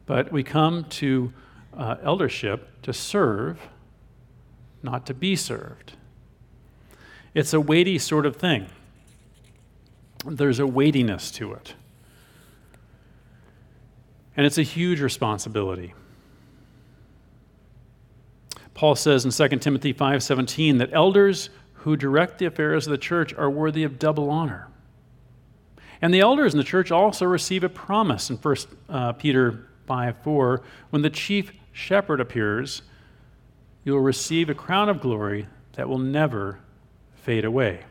But 0.05 0.31
we 0.31 0.43
come 0.43 0.85
to 0.85 1.33
uh, 1.75 1.97
eldership 2.01 2.81
to 2.83 2.93
serve, 2.93 3.59
not 4.83 5.05
to 5.07 5.13
be 5.13 5.35
served. 5.35 5.93
It's 7.33 7.53
a 7.53 7.59
weighty 7.59 7.97
sort 7.97 8.25
of 8.25 8.35
thing. 8.35 8.67
There's 10.25 10.59
a 10.59 10.67
weightiness 10.67 11.31
to 11.31 11.53
it. 11.53 11.73
And 14.35 14.45
it's 14.45 14.57
a 14.57 14.63
huge 14.63 15.01
responsibility. 15.01 15.93
Paul 18.73 18.95
says 18.95 19.25
in 19.25 19.31
2 19.31 19.59
Timothy 19.59 19.93
5:17 19.93 20.79
that 20.79 20.89
elders 20.93 21.49
who 21.73 21.95
direct 21.95 22.39
the 22.39 22.45
affairs 22.45 22.87
of 22.87 22.91
the 22.91 22.97
church 22.97 23.33
are 23.33 23.49
worthy 23.49 23.83
of 23.83 23.99
double 23.99 24.29
honor. 24.29 24.67
And 26.01 26.13
the 26.13 26.21
elders 26.21 26.53
in 26.53 26.57
the 26.57 26.63
church 26.63 26.91
also 26.91 27.25
receive 27.25 27.63
a 27.63 27.69
promise 27.69 28.29
in 28.29 28.37
1 28.37 28.55
uh, 28.89 29.13
Peter 29.13 29.67
5 29.85 30.17
4. 30.23 30.61
When 30.89 31.01
the 31.01 31.09
chief 31.09 31.53
shepherd 31.71 32.19
appears, 32.19 32.81
you 33.83 33.93
will 33.93 33.99
receive 33.99 34.49
a 34.49 34.53
crown 34.53 34.89
of 34.89 35.01
glory 35.01 35.47
that 35.73 35.89
will 35.89 35.99
never 35.99 36.59
fade 37.15 37.45
away. 37.45 37.83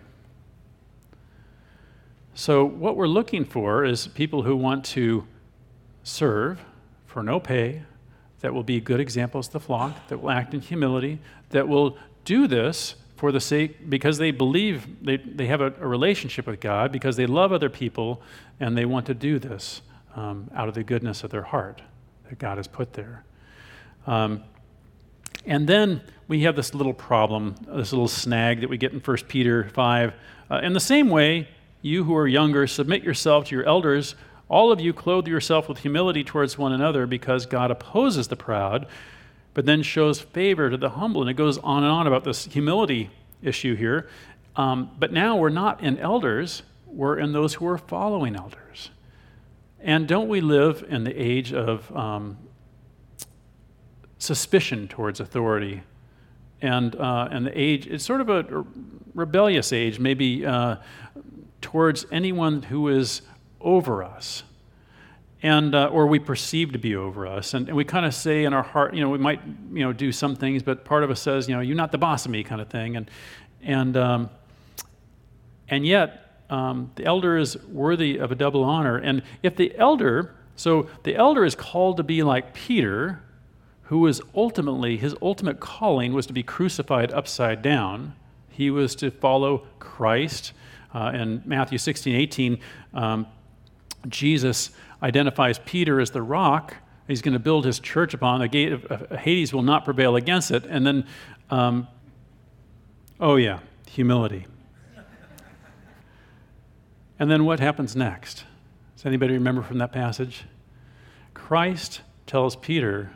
So, 2.34 2.64
what 2.64 2.96
we're 2.96 3.06
looking 3.06 3.44
for 3.44 3.84
is 3.84 4.06
people 4.06 4.42
who 4.42 4.56
want 4.56 4.84
to 4.86 5.26
serve 6.02 6.64
for 7.06 7.22
no 7.22 7.38
pay, 7.38 7.82
that 8.40 8.54
will 8.54 8.62
be 8.62 8.80
good 8.80 9.00
examples 9.00 9.48
to 9.48 9.54
the 9.54 9.60
flock, 9.60 10.08
that 10.08 10.18
will 10.18 10.30
act 10.30 10.54
in 10.54 10.60
humility, 10.60 11.18
that 11.50 11.68
will 11.68 11.96
do 12.24 12.46
this 12.46 12.94
for 13.16 13.30
the 13.32 13.40
sake, 13.40 13.88
because 13.88 14.18
they 14.18 14.30
believe 14.30 15.04
they, 15.04 15.18
they 15.18 15.46
have 15.46 15.60
a, 15.60 15.74
a 15.78 15.86
relationship 15.86 16.46
with 16.46 16.58
God, 16.58 16.90
because 16.90 17.16
they 17.16 17.26
love 17.26 17.52
other 17.52 17.68
people, 17.68 18.22
and 18.58 18.76
they 18.76 18.86
want 18.86 19.06
to 19.06 19.14
do 19.14 19.38
this 19.38 19.82
um, 20.16 20.50
out 20.54 20.68
of 20.68 20.74
the 20.74 20.82
goodness 20.82 21.22
of 21.22 21.30
their 21.30 21.42
heart 21.42 21.82
that 22.28 22.38
God 22.38 22.56
has 22.56 22.66
put 22.66 22.94
there. 22.94 23.24
Um, 24.06 24.42
and 25.46 25.66
then 25.66 26.00
we 26.28 26.42
have 26.42 26.56
this 26.56 26.74
little 26.74 26.94
problem, 26.94 27.54
this 27.66 27.92
little 27.92 28.08
snag 28.08 28.60
that 28.60 28.70
we 28.70 28.78
get 28.78 28.92
in 28.92 29.00
1 29.00 29.16
Peter 29.28 29.68
5. 29.68 30.12
Uh, 30.50 30.60
in 30.62 30.72
the 30.72 30.80
same 30.80 31.08
way, 31.08 31.48
you 31.80 32.04
who 32.04 32.16
are 32.16 32.28
younger, 32.28 32.66
submit 32.66 33.02
yourself 33.02 33.46
to 33.46 33.54
your 33.54 33.64
elders 33.64 34.14
all 34.52 34.70
of 34.70 34.82
you 34.82 34.92
clothe 34.92 35.26
yourself 35.26 35.66
with 35.66 35.78
humility 35.78 36.22
towards 36.22 36.58
one 36.58 36.74
another 36.74 37.06
because 37.06 37.46
God 37.46 37.70
opposes 37.70 38.28
the 38.28 38.36
proud, 38.36 38.86
but 39.54 39.64
then 39.64 39.82
shows 39.82 40.20
favor 40.20 40.68
to 40.68 40.76
the 40.76 40.90
humble. 40.90 41.22
And 41.22 41.30
it 41.30 41.34
goes 41.34 41.56
on 41.56 41.82
and 41.82 41.90
on 41.90 42.06
about 42.06 42.24
this 42.24 42.44
humility 42.44 43.08
issue 43.42 43.74
here. 43.74 44.10
Um, 44.54 44.90
but 44.98 45.10
now 45.10 45.36
we're 45.38 45.48
not 45.48 45.82
in 45.82 45.98
elders, 45.98 46.64
we're 46.84 47.18
in 47.18 47.32
those 47.32 47.54
who 47.54 47.66
are 47.66 47.78
following 47.78 48.36
elders. 48.36 48.90
And 49.80 50.06
don't 50.06 50.28
we 50.28 50.42
live 50.42 50.84
in 50.86 51.04
the 51.04 51.14
age 51.18 51.54
of 51.54 51.90
um, 51.96 52.36
suspicion 54.22 54.88
towards 54.88 55.20
authority? 55.20 55.82
And, 56.60 56.94
uh, 56.94 57.28
and 57.30 57.46
the 57.46 57.58
age, 57.58 57.86
it's 57.88 58.04
sort 58.04 58.20
of 58.20 58.28
a 58.28 58.64
rebellious 59.14 59.72
age, 59.72 59.98
maybe 59.98 60.46
uh, 60.46 60.76
towards 61.60 62.06
anyone 62.12 62.62
who 62.62 62.88
is 62.88 63.22
over 63.60 64.02
us. 64.02 64.44
And 65.42 65.74
uh, 65.74 65.88
or 65.88 66.06
we 66.06 66.20
perceive 66.20 66.72
to 66.72 66.78
be 66.78 66.94
over 66.94 67.26
us. 67.26 67.52
And, 67.54 67.66
and 67.66 67.76
we 67.76 67.84
kind 67.84 68.06
of 68.06 68.14
say 68.14 68.44
in 68.44 68.54
our 68.54 68.62
heart 68.62 68.94
you 68.94 69.00
know 69.00 69.08
we 69.08 69.18
might 69.18 69.40
you 69.72 69.82
know 69.82 69.92
do 69.92 70.12
some 70.12 70.36
things 70.36 70.62
but 70.62 70.84
part 70.84 71.02
of 71.02 71.10
us 71.10 71.20
says 71.20 71.48
you 71.48 71.56
know 71.56 71.60
you're 71.60 71.76
not 71.76 71.90
the 71.90 71.98
boss 71.98 72.24
of 72.24 72.30
me 72.30 72.44
kind 72.44 72.60
of 72.60 72.68
thing. 72.68 72.96
And 72.96 73.10
and 73.60 73.96
um, 73.96 74.30
and 75.68 75.84
yet 75.84 76.44
um, 76.48 76.92
the 76.94 77.04
elder 77.04 77.38
is 77.38 77.56
worthy 77.64 78.18
of 78.18 78.30
a 78.30 78.36
double 78.36 78.62
honor. 78.62 78.98
And 78.98 79.22
if 79.42 79.56
the 79.56 79.76
elder 79.76 80.32
so 80.54 80.88
the 81.02 81.16
elder 81.16 81.44
is 81.44 81.56
called 81.56 81.96
to 81.96 82.04
be 82.04 82.22
like 82.22 82.54
peter 82.54 83.20
who 83.92 83.98
was 83.98 84.22
ultimately 84.34 84.96
his 84.96 85.14
ultimate 85.20 85.60
calling 85.60 86.14
was 86.14 86.24
to 86.26 86.32
be 86.32 86.42
crucified 86.42 87.12
upside 87.12 87.60
down 87.60 88.14
he 88.48 88.70
was 88.70 88.94
to 88.94 89.10
follow 89.10 89.66
christ 89.78 90.52
uh, 90.94 91.12
in 91.14 91.42
matthew 91.44 91.76
16 91.76 92.16
18 92.16 92.58
um, 92.94 93.26
Jesus 94.08 94.70
identifies 95.02 95.58
Peter 95.60 96.00
as 96.00 96.10
the 96.10 96.22
rock. 96.22 96.74
He's 97.06 97.22
going 97.22 97.34
to 97.34 97.40
build 97.40 97.64
his 97.64 97.78
church 97.78 98.14
upon. 98.14 98.40
The 98.40 98.48
gate 98.48 98.72
of 98.72 99.10
Hades 99.10 99.52
will 99.52 99.62
not 99.62 99.84
prevail 99.84 100.16
against 100.16 100.50
it. 100.50 100.64
And 100.64 100.86
then, 100.86 101.06
um, 101.50 101.88
oh, 103.20 103.36
yeah, 103.36 103.60
humility. 103.88 104.46
and 107.18 107.30
then 107.30 107.44
what 107.44 107.60
happens 107.60 107.96
next? 107.96 108.44
Does 108.96 109.06
anybody 109.06 109.34
remember 109.34 109.62
from 109.62 109.78
that 109.78 109.92
passage? 109.92 110.44
Christ 111.34 112.02
tells 112.26 112.56
Peter, 112.56 113.12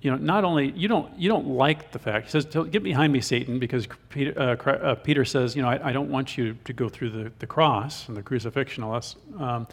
you 0.00 0.10
know, 0.10 0.16
not 0.16 0.44
only 0.44 0.72
you 0.72 0.88
don't 0.88 1.18
you 1.18 1.28
don't 1.28 1.48
like 1.48 1.92
the 1.92 1.98
fact 1.98 2.26
he 2.26 2.30
says, 2.30 2.44
"Get 2.44 2.82
behind 2.82 3.12
me, 3.12 3.20
Satan," 3.20 3.58
because 3.58 3.88
Peter, 4.08 4.38
uh, 4.38 4.70
uh, 4.70 4.94
Peter 4.96 5.24
says, 5.24 5.56
you 5.56 5.62
know, 5.62 5.68
I, 5.68 5.88
I, 5.88 5.92
don't 5.92 6.10
want 6.10 6.36
you 6.36 6.56
to 6.64 6.72
go 6.72 6.88
through 6.88 7.10
the, 7.10 7.32
the 7.38 7.46
cross 7.46 8.06
and 8.08 8.16
the 8.16 8.22
crucifixion, 8.22 8.88
this. 8.92 9.16
Um, 9.38 9.66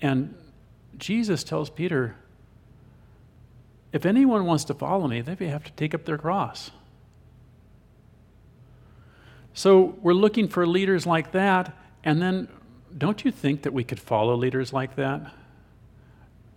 and 0.00 0.34
Jesus 0.98 1.42
tells 1.42 1.70
Peter, 1.70 2.14
if 3.92 4.04
anyone 4.04 4.44
wants 4.44 4.64
to 4.64 4.74
follow 4.74 5.08
me, 5.08 5.20
they 5.22 5.48
have 5.48 5.64
to 5.64 5.72
take 5.72 5.94
up 5.94 6.04
their 6.04 6.18
cross. 6.18 6.70
So 9.54 9.96
we're 10.02 10.12
looking 10.12 10.48
for 10.48 10.66
leaders 10.66 11.06
like 11.06 11.32
that, 11.32 11.74
and 12.04 12.20
then 12.20 12.48
don't 12.96 13.24
you 13.24 13.30
think 13.30 13.62
that 13.62 13.72
we 13.72 13.84
could 13.84 13.98
follow 13.98 14.36
leaders 14.36 14.72
like 14.72 14.96
that? 14.96 15.32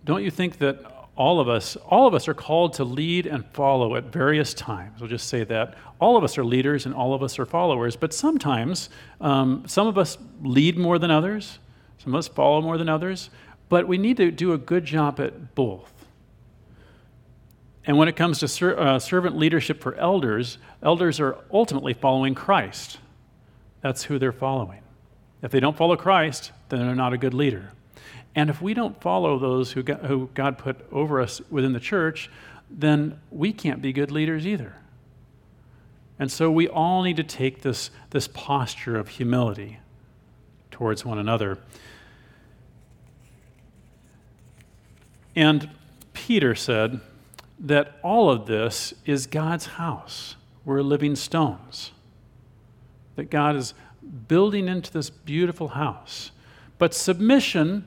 Don't 0.04 0.22
you 0.22 0.30
think 0.30 0.58
that 0.58 0.84
all 1.16 1.40
of 1.40 1.48
us, 1.48 1.76
all 1.76 2.06
of 2.06 2.14
us 2.14 2.28
are 2.28 2.34
called 2.34 2.74
to 2.74 2.84
lead 2.84 3.26
and 3.26 3.44
follow 3.52 3.96
at 3.96 4.04
various 4.04 4.54
times. 4.54 5.00
We'll 5.00 5.10
just 5.10 5.28
say 5.28 5.44
that. 5.44 5.76
All 6.00 6.16
of 6.16 6.24
us 6.24 6.38
are 6.38 6.44
leaders 6.44 6.86
and 6.86 6.94
all 6.94 7.12
of 7.12 7.22
us 7.22 7.38
are 7.38 7.44
followers, 7.44 7.96
but 7.96 8.14
sometimes 8.14 8.88
um, 9.20 9.64
some 9.66 9.86
of 9.86 9.98
us 9.98 10.16
lead 10.42 10.78
more 10.78 10.98
than 10.98 11.10
others, 11.10 11.58
some 11.98 12.14
of 12.14 12.18
us 12.18 12.28
follow 12.28 12.62
more 12.62 12.78
than 12.78 12.88
others, 12.88 13.28
but 13.68 13.86
we 13.86 13.98
need 13.98 14.16
to 14.16 14.30
do 14.30 14.52
a 14.52 14.58
good 14.58 14.84
job 14.84 15.20
at 15.20 15.54
both. 15.54 15.92
And 17.84 17.98
when 17.98 18.08
it 18.08 18.16
comes 18.16 18.38
to 18.38 18.48
ser- 18.48 18.78
uh, 18.78 18.98
servant 18.98 19.36
leadership 19.36 19.80
for 19.82 19.94
elders, 19.96 20.58
elders 20.82 21.20
are 21.20 21.38
ultimately 21.52 21.92
following 21.92 22.34
Christ. 22.34 22.98
That's 23.80 24.04
who 24.04 24.18
they're 24.18 24.32
following. 24.32 24.80
If 25.42 25.50
they 25.50 25.60
don't 25.60 25.76
follow 25.76 25.96
Christ, 25.96 26.52
then 26.68 26.80
they're 26.80 26.94
not 26.94 27.12
a 27.12 27.18
good 27.18 27.34
leader. 27.34 27.72
And 28.34 28.48
if 28.48 28.62
we 28.62 28.74
don't 28.74 29.00
follow 29.00 29.38
those 29.38 29.72
who 29.72 29.82
God, 29.82 30.00
who 30.04 30.30
God 30.34 30.58
put 30.58 30.86
over 30.92 31.20
us 31.20 31.40
within 31.50 31.72
the 31.72 31.80
church, 31.80 32.30
then 32.70 33.20
we 33.30 33.52
can't 33.52 33.82
be 33.82 33.92
good 33.92 34.10
leaders 34.10 34.46
either. 34.46 34.74
And 36.18 36.30
so 36.30 36.50
we 36.50 36.68
all 36.68 37.02
need 37.02 37.16
to 37.16 37.24
take 37.24 37.62
this, 37.62 37.90
this 38.10 38.28
posture 38.28 38.96
of 38.96 39.08
humility 39.08 39.78
towards 40.70 41.04
one 41.04 41.18
another. 41.18 41.58
And 45.34 45.70
Peter 46.12 46.54
said 46.54 47.00
that 47.58 47.98
all 48.02 48.30
of 48.30 48.46
this 48.46 48.94
is 49.04 49.26
God's 49.26 49.66
house. 49.66 50.36
We're 50.64 50.82
living 50.82 51.16
stones. 51.16 51.92
That 53.16 53.30
God 53.30 53.56
is 53.56 53.74
building 54.28 54.68
into 54.68 54.92
this 54.92 55.10
beautiful 55.10 55.68
house. 55.68 56.30
But 56.78 56.94
submission 56.94 57.86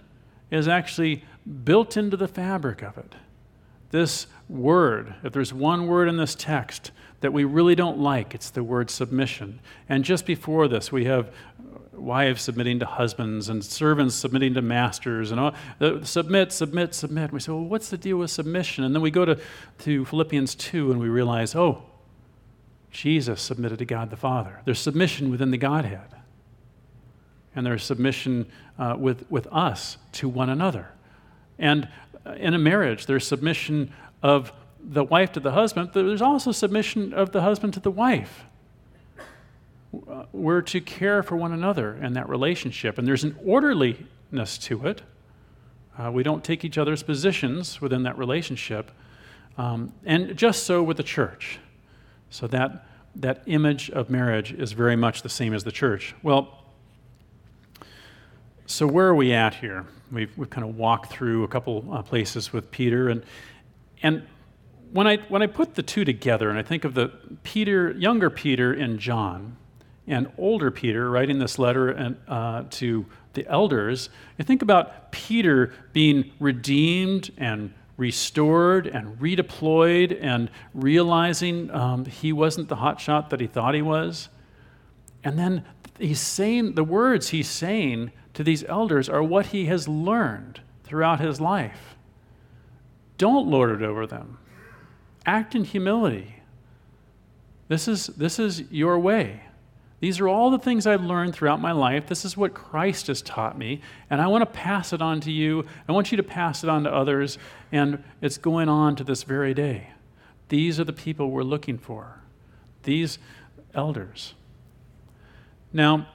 is 0.53 0.67
actually 0.67 1.23
built 1.63 1.97
into 1.97 2.15
the 2.15 2.27
fabric 2.27 2.81
of 2.81 2.97
it. 2.97 3.15
This 3.89 4.27
word, 4.47 5.15
if 5.23 5.33
there's 5.33 5.53
one 5.53 5.87
word 5.87 6.07
in 6.07 6.17
this 6.17 6.35
text 6.35 6.91
that 7.21 7.33
we 7.33 7.43
really 7.43 7.75
don't 7.75 7.99
like, 7.99 8.33
it's 8.35 8.49
the 8.49 8.63
word 8.63 8.89
submission. 8.89 9.59
And 9.89 10.03
just 10.03 10.25
before 10.25 10.67
this, 10.67 10.91
we 10.91 11.05
have 11.05 11.31
wives 11.91 12.41
submitting 12.41 12.79
to 12.79 12.85
husbands 12.85 13.49
and 13.49 13.63
servants 13.63 14.15
submitting 14.15 14.53
to 14.55 14.61
masters 14.61 15.31
and 15.31 15.39
all, 15.39 15.53
uh, 15.79 16.03
submit, 16.03 16.51
submit, 16.51 16.93
submit. 16.93 17.31
We 17.31 17.39
say, 17.39 17.51
well, 17.51 17.63
what's 17.63 17.89
the 17.89 17.97
deal 17.97 18.17
with 18.17 18.31
submission? 18.31 18.83
And 18.83 18.93
then 18.93 19.01
we 19.01 19.11
go 19.11 19.25
to, 19.25 19.39
to 19.79 20.05
Philippians 20.05 20.55
2 20.55 20.91
and 20.91 20.99
we 20.99 21.07
realize, 21.07 21.55
oh, 21.55 21.83
Jesus 22.91 23.41
submitted 23.41 23.79
to 23.79 23.85
God 23.85 24.09
the 24.09 24.17
Father. 24.17 24.61
There's 24.65 24.79
submission 24.79 25.31
within 25.31 25.51
the 25.51 25.57
Godhead. 25.57 26.13
And 27.55 27.65
there's 27.65 27.83
submission 27.83 28.47
uh, 28.79 28.95
with, 28.97 29.29
with 29.29 29.47
us 29.47 29.97
to 30.13 30.27
one 30.27 30.49
another. 30.49 30.89
And 31.59 31.87
uh, 32.25 32.31
in 32.33 32.53
a 32.53 32.59
marriage, 32.59 33.05
there's 33.05 33.27
submission 33.27 33.91
of 34.21 34.51
the 34.83 35.03
wife 35.03 35.31
to 35.33 35.39
the 35.39 35.51
husband, 35.51 35.91
there's 35.93 36.21
also 36.21 36.51
submission 36.51 37.13
of 37.13 37.31
the 37.31 37.41
husband 37.41 37.73
to 37.75 37.79
the 37.79 37.91
wife. 37.91 38.43
Uh, 39.93 40.23
we're 40.31 40.61
to 40.61 40.81
care 40.81 41.23
for 41.23 41.37
one 41.37 41.53
another 41.53 41.95
in 41.95 42.13
that 42.13 42.27
relationship, 42.27 42.97
and 42.97 43.07
there's 43.07 43.23
an 43.23 43.37
orderliness 43.45 44.57
to 44.57 44.85
it. 44.87 45.01
Uh, 45.97 46.11
we 46.11 46.23
don't 46.23 46.43
take 46.43 46.65
each 46.65 46.77
other's 46.77 47.03
positions 47.03 47.79
within 47.79 48.03
that 48.03 48.17
relationship. 48.17 48.91
Um, 49.57 49.93
and 50.03 50.35
just 50.35 50.63
so 50.63 50.81
with 50.81 50.97
the 50.97 51.03
church. 51.03 51.59
So 52.29 52.47
that, 52.47 52.87
that 53.15 53.43
image 53.45 53.91
of 53.91 54.09
marriage 54.09 54.51
is 54.51 54.71
very 54.71 54.95
much 54.95 55.21
the 55.21 55.29
same 55.29 55.53
as 55.53 55.63
the 55.63 55.71
church. 55.71 56.15
Well, 56.23 56.62
so 58.65 58.87
where 58.87 59.07
are 59.07 59.15
we 59.15 59.33
at 59.33 59.55
here? 59.55 59.85
We've, 60.11 60.35
we've 60.37 60.49
kind 60.49 60.67
of 60.67 60.77
walked 60.77 61.11
through 61.11 61.43
a 61.43 61.47
couple 61.47 61.85
uh, 61.91 62.01
places 62.01 62.53
with 62.53 62.71
Peter, 62.71 63.09
and, 63.09 63.23
and 64.01 64.25
when, 64.91 65.07
I, 65.07 65.17
when 65.27 65.41
I 65.41 65.47
put 65.47 65.75
the 65.75 65.83
two 65.83 66.05
together, 66.05 66.49
and 66.49 66.59
I 66.59 66.63
think 66.63 66.85
of 66.85 66.93
the 66.93 67.11
Peter, 67.43 67.91
younger 67.91 68.29
Peter 68.29 68.73
and 68.73 68.99
John, 68.99 69.57
and 70.07 70.31
older 70.37 70.69
Peter 70.69 71.09
writing 71.09 71.39
this 71.39 71.57
letter 71.57 71.89
and, 71.89 72.17
uh, 72.27 72.63
to 72.71 73.05
the 73.33 73.47
elders, 73.47 74.09
I 74.39 74.43
think 74.43 74.61
about 74.61 75.11
Peter 75.11 75.73
being 75.93 76.31
redeemed 76.39 77.31
and 77.37 77.73
restored 77.97 78.87
and 78.87 79.17
redeployed 79.19 80.17
and 80.21 80.49
realizing 80.73 81.71
um, 81.71 82.05
he 82.05 82.33
wasn't 82.33 82.67
the 82.67 82.75
hotshot 82.75 83.29
that 83.29 83.39
he 83.39 83.47
thought 83.47 83.75
he 83.75 83.81
was. 83.81 84.29
And 85.23 85.39
then 85.39 85.63
he's 85.99 86.19
saying 86.19 86.73
the 86.73 86.83
words 86.83 87.29
he's 87.29 87.49
saying 87.49 88.11
to 88.33 88.43
these 88.43 88.63
elders 88.65 89.09
are 89.09 89.23
what 89.23 89.47
he 89.47 89.65
has 89.65 89.87
learned 89.87 90.61
throughout 90.83 91.19
his 91.19 91.39
life. 91.39 91.95
Don't 93.17 93.47
lord 93.47 93.69
it 93.69 93.85
over 93.85 94.05
them. 94.07 94.37
Act 95.25 95.55
in 95.55 95.63
humility. 95.63 96.35
This 97.67 97.87
is, 97.87 98.07
this 98.07 98.39
is 98.39 98.63
your 98.71 98.99
way. 98.99 99.41
These 99.99 100.19
are 100.19 100.27
all 100.27 100.51
the 100.51 100.59
things 100.59 100.85
I've 100.85 101.03
learned 101.03 101.33
throughout 101.33 101.61
my 101.61 101.71
life. 101.71 102.07
This 102.07 102.25
is 102.25 102.35
what 102.35 102.53
Christ 102.53 103.07
has 103.07 103.21
taught 103.21 103.57
me, 103.57 103.79
and 104.09 104.21
I 104.21 104.27
want 104.27 104.41
to 104.41 104.45
pass 104.45 104.91
it 104.91 105.01
on 105.01 105.21
to 105.21 105.31
you. 105.31 105.65
I 105.87 105.93
want 105.93 106.11
you 106.11 106.17
to 106.17 106.23
pass 106.23 106.61
it 106.61 106.69
on 106.69 106.83
to 106.83 106.93
others, 106.93 107.37
and 107.71 108.03
it's 108.21 108.37
going 108.37 108.67
on 108.67 108.97
to 108.97 109.05
this 109.05 109.23
very 109.23 109.53
day. 109.53 109.91
These 110.49 110.77
are 110.77 110.83
the 110.83 110.91
people 110.91 111.31
we're 111.31 111.43
looking 111.43 111.77
for, 111.77 112.19
these 112.83 113.17
elders. 113.73 114.33
Now, 115.75 116.07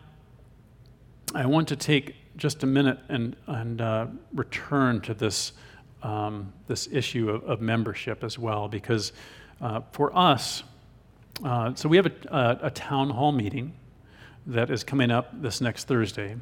I 1.35 1.47
want 1.47 1.67
to 1.69 1.77
take 1.77 2.15
just 2.37 2.63
a 2.63 2.67
minute 2.67 3.01
and, 3.09 3.35
and 3.49 3.81
uh, 3.81 4.07
return 4.33 5.01
to 5.01 5.15
this, 5.15 5.53
um, 6.01 6.53
this 6.69 6.89
issue 6.93 7.29
of, 7.29 7.43
of, 7.43 7.61
membership 7.61 8.23
as 8.23 8.39
well, 8.39 8.69
because 8.69 9.13
uh, 9.61 9.81
for 9.91 10.17
us, 10.17 10.63
uh, 11.45 11.75
so 11.75 11.89
we 11.89 11.97
have 11.97 12.07
a, 12.07 12.13
a, 12.29 12.67
a, 12.67 12.71
town 12.71 13.11
hall 13.11 13.33
meeting 13.33 13.75
that 14.47 14.71
is 14.71 14.85
coming 14.85 15.11
up 15.11 15.43
this 15.43 15.61
next 15.61 15.89
Thursday. 15.89 16.37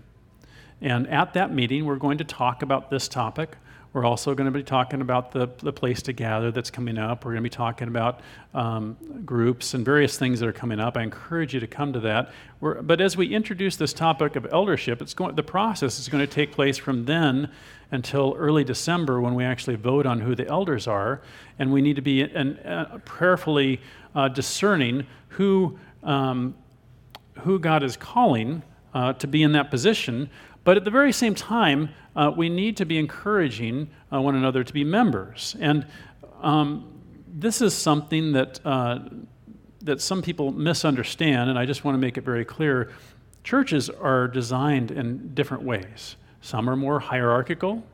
And 0.82 1.08
at 1.08 1.32
that 1.32 1.54
meeting, 1.54 1.86
we're 1.86 1.96
going 1.96 2.18
to 2.18 2.24
talk 2.24 2.60
about 2.60 2.90
this 2.90 3.08
topic. 3.08 3.56
We're 3.96 4.04
also 4.04 4.34
going 4.34 4.44
to 4.44 4.50
be 4.50 4.62
talking 4.62 5.00
about 5.00 5.32
the, 5.32 5.48
the 5.56 5.72
place 5.72 6.02
to 6.02 6.12
gather 6.12 6.50
that's 6.50 6.70
coming 6.70 6.98
up. 6.98 7.24
We're 7.24 7.30
going 7.30 7.42
to 7.42 7.48
be 7.48 7.48
talking 7.48 7.88
about 7.88 8.20
um, 8.52 8.98
groups 9.24 9.72
and 9.72 9.86
various 9.86 10.18
things 10.18 10.38
that 10.40 10.46
are 10.46 10.52
coming 10.52 10.78
up. 10.78 10.98
I 10.98 11.02
encourage 11.02 11.54
you 11.54 11.60
to 11.60 11.66
come 11.66 11.94
to 11.94 12.00
that. 12.00 12.30
We're, 12.60 12.82
but 12.82 13.00
as 13.00 13.16
we 13.16 13.34
introduce 13.34 13.76
this 13.76 13.94
topic 13.94 14.36
of 14.36 14.46
eldership, 14.52 15.00
it's 15.00 15.14
going, 15.14 15.34
the 15.34 15.42
process 15.42 15.98
is 15.98 16.10
going 16.10 16.20
to 16.20 16.30
take 16.30 16.52
place 16.52 16.76
from 16.76 17.06
then 17.06 17.50
until 17.90 18.34
early 18.36 18.64
December 18.64 19.18
when 19.18 19.34
we 19.34 19.44
actually 19.44 19.76
vote 19.76 20.04
on 20.04 20.20
who 20.20 20.34
the 20.34 20.46
elders 20.46 20.86
are. 20.86 21.22
And 21.58 21.72
we 21.72 21.80
need 21.80 21.96
to 21.96 22.02
be 22.02 22.20
an, 22.20 22.58
uh, 22.58 22.98
prayerfully 23.06 23.80
uh, 24.14 24.28
discerning 24.28 25.06
who, 25.28 25.78
um, 26.02 26.54
who 27.44 27.58
God 27.58 27.82
is 27.82 27.96
calling 27.96 28.62
uh, 28.92 29.14
to 29.14 29.26
be 29.26 29.42
in 29.42 29.52
that 29.52 29.70
position. 29.70 30.28
But 30.66 30.76
at 30.76 30.84
the 30.84 30.90
very 30.90 31.12
same 31.12 31.36
time, 31.36 31.90
uh, 32.16 32.32
we 32.36 32.48
need 32.48 32.76
to 32.78 32.84
be 32.84 32.98
encouraging 32.98 33.88
uh, 34.12 34.20
one 34.20 34.34
another 34.34 34.64
to 34.64 34.72
be 34.72 34.82
members. 34.82 35.54
And 35.60 35.86
um, 36.42 37.00
this 37.28 37.62
is 37.62 37.72
something 37.72 38.32
that, 38.32 38.58
uh, 38.64 38.98
that 39.82 40.00
some 40.00 40.22
people 40.22 40.50
misunderstand, 40.50 41.50
and 41.50 41.56
I 41.56 41.66
just 41.66 41.84
want 41.84 41.94
to 41.94 42.00
make 42.00 42.18
it 42.18 42.24
very 42.24 42.44
clear. 42.44 42.90
Churches 43.44 43.88
are 43.88 44.26
designed 44.26 44.90
in 44.90 45.32
different 45.34 45.62
ways. 45.62 46.16
Some 46.40 46.68
are 46.68 46.74
more 46.74 46.98
hierarchical. 46.98 47.84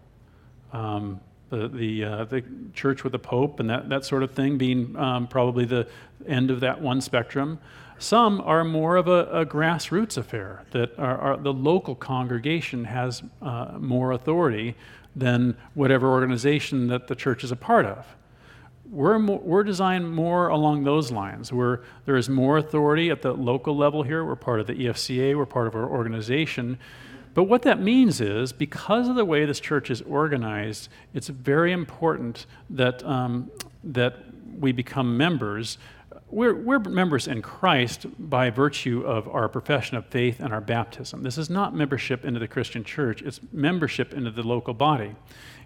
Um, 0.73 1.21
the, 1.51 1.69
the, 1.69 2.05
uh, 2.05 2.25
the 2.25 2.43
church 2.73 3.05
with 3.05 3.13
the 3.13 3.19
Pope 3.19 3.61
and 3.61 3.69
that, 3.69 3.91
that 3.91 4.07
sort 4.07 4.23
of 4.23 4.31
thing 4.31 4.57
being 4.57 4.97
um, 4.97 5.27
probably 5.27 5.67
the 5.67 5.87
end 6.27 6.51
of 6.51 6.61
that 6.61 6.81
one 6.81 7.03
spectrum. 7.03 7.59
Some 8.03 8.41
are 8.41 8.65
more 8.65 8.97
of 8.97 9.07
a, 9.07 9.27
a 9.27 9.47
grassroots 9.47 10.17
affair, 10.17 10.65
that 10.73 10.99
are, 10.99 11.19
are, 11.19 11.37
the 11.37 11.53
local 11.53 11.95
congregation 11.95 12.83
has 12.87 13.23
uh, 13.41 13.77
more 13.79 14.11
authority 14.11 14.75
than 15.15 15.57
whatever 15.75 16.11
organization 16.11 16.89
that 16.89 17.07
the 17.07 17.15
church 17.15 17.45
is 17.45 17.53
a 17.53 17.57
part 17.57 17.87
of. 17.87 18.05
We're, 18.91 19.21
more, 19.21 19.39
we're 19.39 19.63
designed 19.63 20.13
more 20.13 20.49
along 20.49 20.83
those 20.83 21.13
lines, 21.13 21.53
where 21.53 21.83
there 22.05 22.17
is 22.17 22.29
more 22.29 22.59
authority 22.59 23.09
at 23.09 23.23
the 23.23 23.35
local 23.35 23.77
level 23.77 24.03
here. 24.03 24.25
We're 24.25 24.35
part 24.35 24.59
of 24.59 24.67
the 24.67 24.75
EFCA, 24.75 25.37
we're 25.37 25.47
part 25.47 25.69
of 25.69 25.77
our 25.77 25.89
organization. 25.89 26.81
But 27.35 27.45
what 27.45 27.63
that 27.63 27.81
means 27.81 28.21
is, 28.21 28.53
because 28.53 29.07
of 29.07 29.15
the 29.15 29.25
way 29.25 29.45
this 29.45 29.61
church 29.61 29.93
is 29.93 30.03
organized, 30.03 30.89
it's 31.15 31.29
very 31.29 31.71
important 31.71 32.47
that, 32.69 33.05
um, 33.05 33.53
that 33.85 34.17
we 34.59 34.73
become 34.73 35.17
members. 35.17 35.79
We're, 36.33 36.55
we're 36.55 36.79
members 36.79 37.29
in 37.29 37.43
Christ 37.43 38.07
by 38.19 38.49
virtue 38.49 39.03
of 39.05 39.29
our 39.29 39.51
profession 39.51 39.99
of 39.99 40.07
faith 40.07 40.41
and 40.41 40.51
our 40.51 40.63
baptism. 40.63 41.23
This 41.23 41.37
is 41.37 41.51
not 41.51 41.75
membership 41.75 42.25
into 42.25 42.41
the 42.41 42.49
Christian 42.49 42.85
church, 42.85 43.21
it's 43.21 43.39
membership 43.53 44.15
into 44.15 44.31
the 44.31 44.43
local 44.43 44.73
body. 44.73 45.15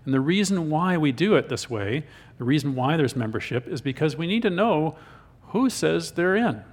And 0.04 0.12
the 0.12 0.18
reason 0.20 0.68
why 0.68 0.96
we 0.96 1.12
do 1.12 1.36
it 1.36 1.48
this 1.48 1.70
way, 1.70 2.04
the 2.38 2.44
reason 2.44 2.74
why 2.74 2.96
there's 2.96 3.14
membership, 3.14 3.68
is 3.68 3.80
because 3.80 4.16
we 4.16 4.26
need 4.26 4.42
to 4.42 4.50
know 4.50 4.96
who 5.50 5.70
says 5.70 6.10
they're 6.10 6.34
in. 6.34 6.64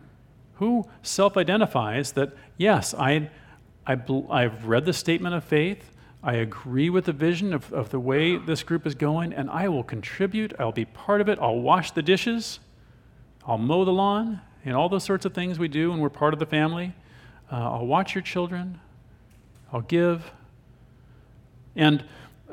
Who 0.56 0.86
self 1.04 1.38
identifies 1.38 2.14
that, 2.14 2.34
yes, 2.58 2.96
I 2.96 3.30
I 3.86 3.96
I've 4.32 4.66
read 4.66 4.86
the 4.86 4.94
statement 4.94 5.36
of 5.36 5.44
faith. 5.44 5.92
I 6.24 6.34
agree 6.36 6.90
with 6.90 7.06
the 7.06 7.14
vision 7.14 7.54
of, 7.54 7.72
of 7.72 7.92
the 7.92 8.00
way 8.00 8.38
this 8.38 8.64
group 8.64 8.88
is 8.88 8.96
going, 8.96 9.34
and 9.34 9.52
I 9.52 9.70
will 9.70 9.84
contribute. 9.84 10.54
I'll 10.58 10.72
be 10.72 10.86
part 10.86 11.22
of 11.22 11.30
it. 11.30 11.38
I'll 11.40 11.60
wash 11.60 11.92
the 11.92 12.02
dishes. 12.02 12.60
I'll 13.46 13.58
mow 13.58 13.86
the 13.86 13.92
lawn, 13.92 14.42
and 14.66 14.76
all 14.76 14.90
those 14.90 15.04
sorts 15.04 15.26
of 15.26 15.34
things 15.34 15.60
we 15.60 15.68
do 15.68 15.92
when 15.92 16.00
we're 16.00 16.10
part 16.10 16.34
of 16.34 16.40
the 16.40 16.46
family. 16.46 16.94
Uh, 17.52 17.56
I'll 17.56 17.86
watch 17.86 18.16
your 18.16 18.22
children. 18.22 18.80
I'll 19.72 19.82
give. 19.82 20.32
And 21.76 22.06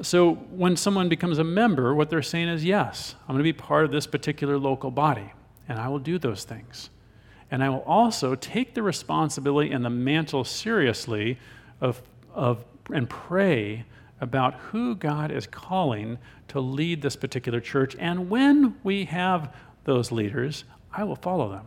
so 0.03 0.35
when 0.35 0.77
someone 0.77 1.09
becomes 1.09 1.39
a 1.39 1.45
member, 1.45 1.95
what 1.95 2.11
they're 2.11 2.23
saying 2.23 2.49
is, 2.49 2.65
yes, 2.65 3.15
I'm 3.23 3.35
going 3.35 3.39
to 3.39 3.45
be 3.45 3.53
part 3.53 3.85
of 3.85 3.93
this 3.93 4.07
particular 4.07 4.59
local 4.59 4.91
body, 4.91 5.33
and 5.69 5.79
I 5.79 5.89
will 5.89 5.99
do 5.99 6.19
those 6.19 6.45
things. 6.45 6.91
And 7.51 7.63
I 7.63 7.69
will 7.69 7.83
also 7.83 8.35
take 8.35 8.75
the 8.75 8.83
responsibility 8.83 9.73
and 9.73 9.85
the 9.85 9.91
mantle 9.91 10.45
seriously 10.45 11.39
of, 11.81 12.01
of 12.35 12.65
and 12.93 13.09
pray 13.09 13.85
about 14.21 14.55
who 14.55 14.95
God 14.95 15.31
is 15.31 15.47
calling 15.47 16.19
to 16.49 16.61
lead 16.61 17.03
this 17.03 17.17
particular 17.17 17.61
church. 17.61 17.97
And 17.99 18.29
when 18.29 18.77
we 18.83 19.05
have 19.07 19.55
those 19.85 20.13
leaders, 20.13 20.65
I 20.93 21.05
will 21.05 21.17
follow 21.17 21.51
them. 21.51 21.67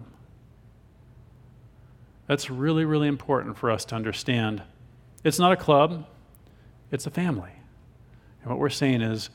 That's 2.27 2.49
really, 2.49 2.85
really 2.85 3.07
important 3.07 3.57
for 3.57 3.69
us 3.69 3.85
to 3.85 3.95
understand. 3.95 4.61
It's 5.23 5.39
not 5.39 5.51
a 5.51 5.57
club, 5.57 6.05
it's 6.91 7.05
a 7.05 7.11
family. 7.11 7.51
And 8.41 8.49
what 8.49 8.59
we're 8.59 8.69
saying 8.69 9.01
is 9.01 9.29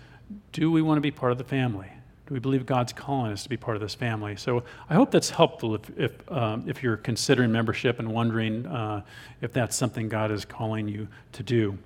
do 0.52 0.70
we 0.70 0.82
want 0.82 0.98
to 0.98 1.02
be 1.02 1.10
part 1.10 1.32
of 1.32 1.38
the 1.38 1.44
family? 1.44 1.90
Do 2.26 2.34
we 2.34 2.40
believe 2.40 2.66
God's 2.66 2.92
calling 2.92 3.32
us 3.32 3.42
to 3.44 3.48
be 3.48 3.56
part 3.56 3.76
of 3.76 3.80
this 3.80 3.94
family? 3.94 4.36
So 4.36 4.62
I 4.90 4.94
hope 4.94 5.10
that's 5.10 5.30
helpful 5.30 5.74
if, 5.74 5.98
if, 5.98 6.30
um, 6.30 6.64
if 6.66 6.82
you're 6.82 6.98
considering 6.98 7.50
membership 7.50 7.98
and 7.98 8.12
wondering 8.12 8.66
uh, 8.66 9.02
if 9.40 9.54
that's 9.54 9.74
something 9.74 10.10
God 10.10 10.30
is 10.30 10.44
calling 10.44 10.88
you 10.88 11.08
to 11.32 11.42
do. 11.42 11.78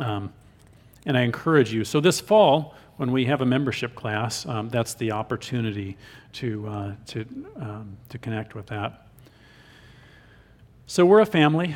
Um, 0.00 0.32
and 1.04 1.18
I 1.18 1.22
encourage 1.22 1.70
you. 1.70 1.84
So 1.84 2.00
this 2.00 2.18
fall, 2.18 2.74
when 3.02 3.10
we 3.10 3.24
have 3.24 3.40
a 3.40 3.44
membership 3.44 3.96
class, 3.96 4.46
um, 4.46 4.68
that's 4.68 4.94
the 4.94 5.10
opportunity 5.10 5.96
to, 6.32 6.64
uh, 6.68 6.92
to, 7.04 7.26
um, 7.56 7.96
to 8.08 8.16
connect 8.16 8.54
with 8.54 8.66
that. 8.66 9.08
So 10.86 11.04
we're 11.04 11.18
a 11.18 11.26
family. 11.26 11.74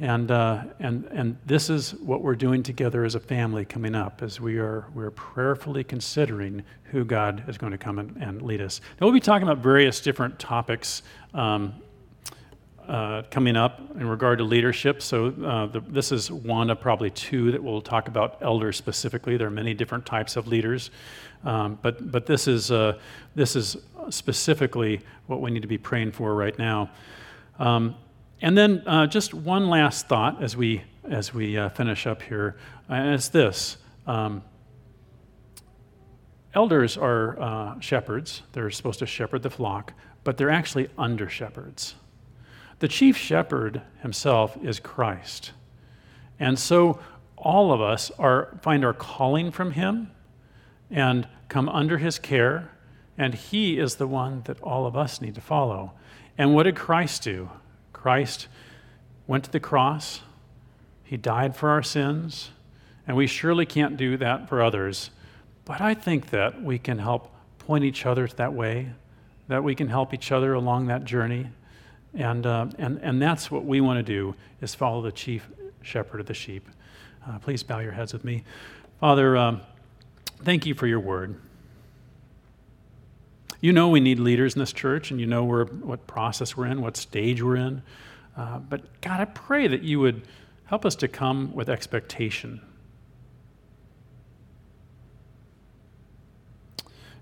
And, 0.00 0.30
uh, 0.30 0.64
and, 0.78 1.04
and 1.12 1.36
this 1.44 1.68
is 1.68 1.94
what 1.96 2.22
we're 2.22 2.34
doing 2.34 2.62
together 2.62 3.04
as 3.04 3.14
a 3.14 3.20
family 3.20 3.66
coming 3.66 3.94
up 3.94 4.22
as 4.22 4.40
we 4.40 4.56
are 4.56 4.86
we're 4.94 5.10
prayerfully 5.10 5.84
considering 5.84 6.62
who 6.84 7.04
God 7.04 7.44
is 7.48 7.58
going 7.58 7.72
to 7.72 7.78
come 7.78 7.98
and, 7.98 8.16
and 8.16 8.40
lead 8.40 8.62
us. 8.62 8.80
Now, 8.98 9.06
we'll 9.06 9.14
be 9.14 9.20
talking 9.20 9.46
about 9.46 9.62
various 9.62 10.00
different 10.00 10.38
topics 10.38 11.02
um, 11.34 11.74
uh, 12.88 13.22
coming 13.30 13.56
up 13.56 13.80
in 13.98 14.06
regard 14.06 14.38
to 14.38 14.44
leadership. 14.44 15.02
So, 15.02 15.26
uh, 15.26 15.66
the, 15.66 15.80
this 15.80 16.12
is 16.12 16.30
one 16.30 16.70
of 16.70 16.80
probably 16.80 17.10
two 17.10 17.52
that 17.52 17.62
we'll 17.62 17.82
talk 17.82 18.08
about 18.08 18.38
elders 18.40 18.76
specifically. 18.76 19.36
There 19.36 19.46
are 19.46 19.50
many 19.50 19.74
different 19.74 20.06
types 20.06 20.36
of 20.36 20.46
leaders, 20.46 20.90
um, 21.44 21.78
but, 21.82 22.10
but 22.10 22.26
this, 22.26 22.48
is, 22.48 22.70
uh, 22.70 22.98
this 23.34 23.56
is 23.56 23.76
specifically 24.10 25.00
what 25.26 25.40
we 25.40 25.50
need 25.50 25.62
to 25.62 25.68
be 25.68 25.78
praying 25.78 26.12
for 26.12 26.34
right 26.34 26.56
now. 26.58 26.90
Um, 27.58 27.96
and 28.40 28.56
then 28.56 28.82
uh, 28.86 29.06
just 29.06 29.34
one 29.34 29.68
last 29.68 30.08
thought 30.08 30.42
as 30.42 30.56
we, 30.56 30.82
as 31.04 31.32
we 31.32 31.56
uh, 31.56 31.70
finish 31.70 32.06
up 32.06 32.22
here, 32.22 32.56
it's 32.88 33.28
this. 33.28 33.78
Um, 34.06 34.42
elders 36.54 36.96
are 36.96 37.40
uh, 37.40 37.80
shepherds. 37.80 38.42
They're 38.52 38.70
supposed 38.70 38.98
to 39.00 39.06
shepherd 39.06 39.42
the 39.42 39.50
flock, 39.50 39.92
but 40.24 40.36
they're 40.36 40.50
actually 40.50 40.88
under 40.96 41.28
shepherds. 41.28 41.94
The 42.78 42.88
chief 42.88 43.16
shepherd 43.16 43.82
himself 44.02 44.56
is 44.62 44.80
Christ. 44.80 45.52
And 46.38 46.58
so 46.58 46.98
all 47.36 47.72
of 47.72 47.80
us 47.80 48.10
are, 48.18 48.58
find 48.62 48.84
our 48.84 48.92
calling 48.92 49.50
from 49.50 49.72
him 49.72 50.10
and 50.90 51.26
come 51.48 51.68
under 51.68 51.98
his 51.98 52.18
care, 52.18 52.70
and 53.16 53.34
he 53.34 53.78
is 53.78 53.96
the 53.96 54.06
one 54.06 54.42
that 54.44 54.60
all 54.60 54.86
of 54.86 54.96
us 54.96 55.20
need 55.20 55.34
to 55.34 55.40
follow. 55.40 55.92
And 56.36 56.54
what 56.54 56.64
did 56.64 56.76
Christ 56.76 57.22
do? 57.22 57.50
Christ 57.92 58.48
went 59.26 59.44
to 59.44 59.50
the 59.50 59.60
cross, 59.60 60.20
He 61.02 61.16
died 61.16 61.56
for 61.56 61.70
our 61.70 61.82
sins, 61.82 62.50
and 63.06 63.16
we 63.16 63.26
surely 63.26 63.64
can't 63.64 63.96
do 63.96 64.16
that 64.16 64.48
for 64.48 64.62
others. 64.62 65.10
But 65.64 65.80
I 65.80 65.94
think 65.94 66.30
that 66.30 66.62
we 66.62 66.78
can 66.78 66.98
help 66.98 67.32
point 67.58 67.84
each 67.84 68.06
other 68.06 68.26
that 68.26 68.52
way, 68.52 68.92
that 69.48 69.64
we 69.64 69.74
can 69.74 69.88
help 69.88 70.12
each 70.12 70.30
other 70.30 70.52
along 70.52 70.86
that 70.86 71.04
journey. 71.04 71.48
And, 72.16 72.46
uh, 72.46 72.66
and, 72.78 72.98
and 73.02 73.20
that's 73.20 73.50
what 73.50 73.64
we 73.64 73.80
want 73.80 73.98
to 73.98 74.02
do 74.02 74.34
is 74.62 74.74
follow 74.74 75.02
the 75.02 75.12
chief 75.12 75.46
shepherd 75.82 76.20
of 76.20 76.26
the 76.26 76.34
sheep. 76.34 76.68
Uh, 77.28 77.38
please 77.38 77.62
bow 77.62 77.80
your 77.80 77.92
heads 77.92 78.12
with 78.12 78.24
me. 78.24 78.42
Father, 79.00 79.36
um, 79.36 79.60
thank 80.42 80.64
you 80.64 80.74
for 80.74 80.86
your 80.86 81.00
word. 81.00 81.38
You 83.60 83.72
know 83.72 83.88
we 83.88 84.00
need 84.00 84.18
leaders 84.18 84.54
in 84.54 84.60
this 84.60 84.72
church, 84.72 85.10
and 85.10 85.20
you 85.20 85.26
know 85.26 85.44
we're, 85.44 85.66
what 85.66 86.06
process 86.06 86.56
we're 86.56 86.66
in, 86.66 86.80
what 86.80 86.96
stage 86.96 87.42
we're 87.42 87.56
in. 87.56 87.82
Uh, 88.36 88.58
but 88.58 89.00
God, 89.00 89.20
I 89.20 89.26
pray 89.26 89.66
that 89.66 89.82
you 89.82 90.00
would 90.00 90.22
help 90.66 90.84
us 90.84 90.94
to 90.96 91.08
come 91.08 91.54
with 91.54 91.68
expectation. 91.68 92.60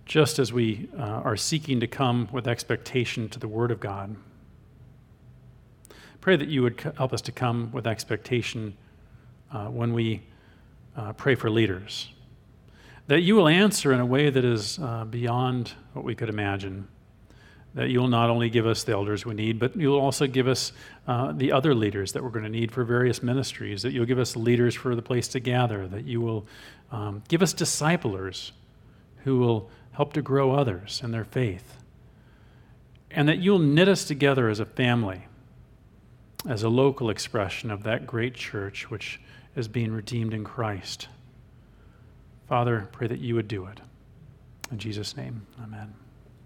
Just 0.04 0.38
as 0.38 0.52
we 0.52 0.88
uh, 0.96 1.02
are 1.02 1.36
seeking 1.36 1.80
to 1.80 1.86
come 1.86 2.28
with 2.30 2.46
expectation 2.46 3.28
to 3.30 3.38
the 3.38 3.48
Word 3.48 3.70
of 3.70 3.80
God. 3.80 4.16
Pray 6.24 6.36
that 6.36 6.48
you 6.48 6.62
would 6.62 6.80
help 6.96 7.12
us 7.12 7.20
to 7.20 7.32
come 7.32 7.70
with 7.70 7.86
expectation 7.86 8.76
uh, 9.52 9.66
when 9.66 9.92
we 9.92 10.22
uh, 10.96 11.12
pray 11.12 11.34
for 11.34 11.50
leaders 11.50 12.08
that 13.06 13.20
you 13.20 13.34
will 13.34 13.48
answer 13.48 13.92
in 13.92 14.00
a 14.00 14.06
way 14.06 14.30
that 14.30 14.44
is 14.44 14.78
uh, 14.78 15.04
beyond 15.04 15.72
what 15.92 16.04
we 16.04 16.14
could 16.14 16.28
imagine. 16.28 16.88
That 17.74 17.90
you 17.90 18.00
will 18.00 18.08
not 18.08 18.30
only 18.30 18.48
give 18.48 18.66
us 18.66 18.84
the 18.84 18.92
elders 18.92 19.26
we 19.26 19.34
need, 19.34 19.58
but 19.58 19.76
you'll 19.76 19.98
also 19.98 20.26
give 20.26 20.46
us 20.46 20.72
uh, 21.08 21.32
the 21.32 21.50
other 21.52 21.74
leaders 21.74 22.12
that 22.12 22.22
we're 22.22 22.30
going 22.30 22.44
to 22.44 22.50
need 22.50 22.70
for 22.70 22.84
various 22.84 23.22
ministries. 23.22 23.82
That 23.82 23.92
you'll 23.92 24.06
give 24.06 24.18
us 24.18 24.36
leaders 24.36 24.74
for 24.74 24.94
the 24.94 25.02
place 25.02 25.26
to 25.28 25.40
gather. 25.40 25.88
That 25.88 26.04
you 26.04 26.20
will 26.20 26.46
um, 26.92 27.22
give 27.28 27.42
us 27.42 27.52
disciplers 27.52 28.52
who 29.24 29.38
will 29.38 29.68
help 29.92 30.12
to 30.12 30.22
grow 30.22 30.52
others 30.52 31.00
in 31.02 31.10
their 31.10 31.24
faith. 31.24 31.76
And 33.10 33.28
that 33.28 33.38
you'll 33.38 33.58
knit 33.58 33.88
us 33.88 34.04
together 34.04 34.48
as 34.48 34.60
a 34.60 34.64
family, 34.64 35.26
as 36.48 36.62
a 36.62 36.68
local 36.68 37.10
expression 37.10 37.70
of 37.70 37.82
that 37.84 38.06
great 38.06 38.34
church 38.34 38.90
which 38.90 39.20
is 39.56 39.68
being 39.68 39.92
redeemed 39.92 40.34
in 40.34 40.44
Christ. 40.44 41.08
Father, 42.48 42.88
pray 42.92 43.06
that 43.06 43.20
you 43.20 43.34
would 43.34 43.48
do 43.48 43.66
it. 43.66 43.80
In 44.70 44.78
Jesus' 44.78 45.16
name, 45.16 45.46
amen. 45.62 45.94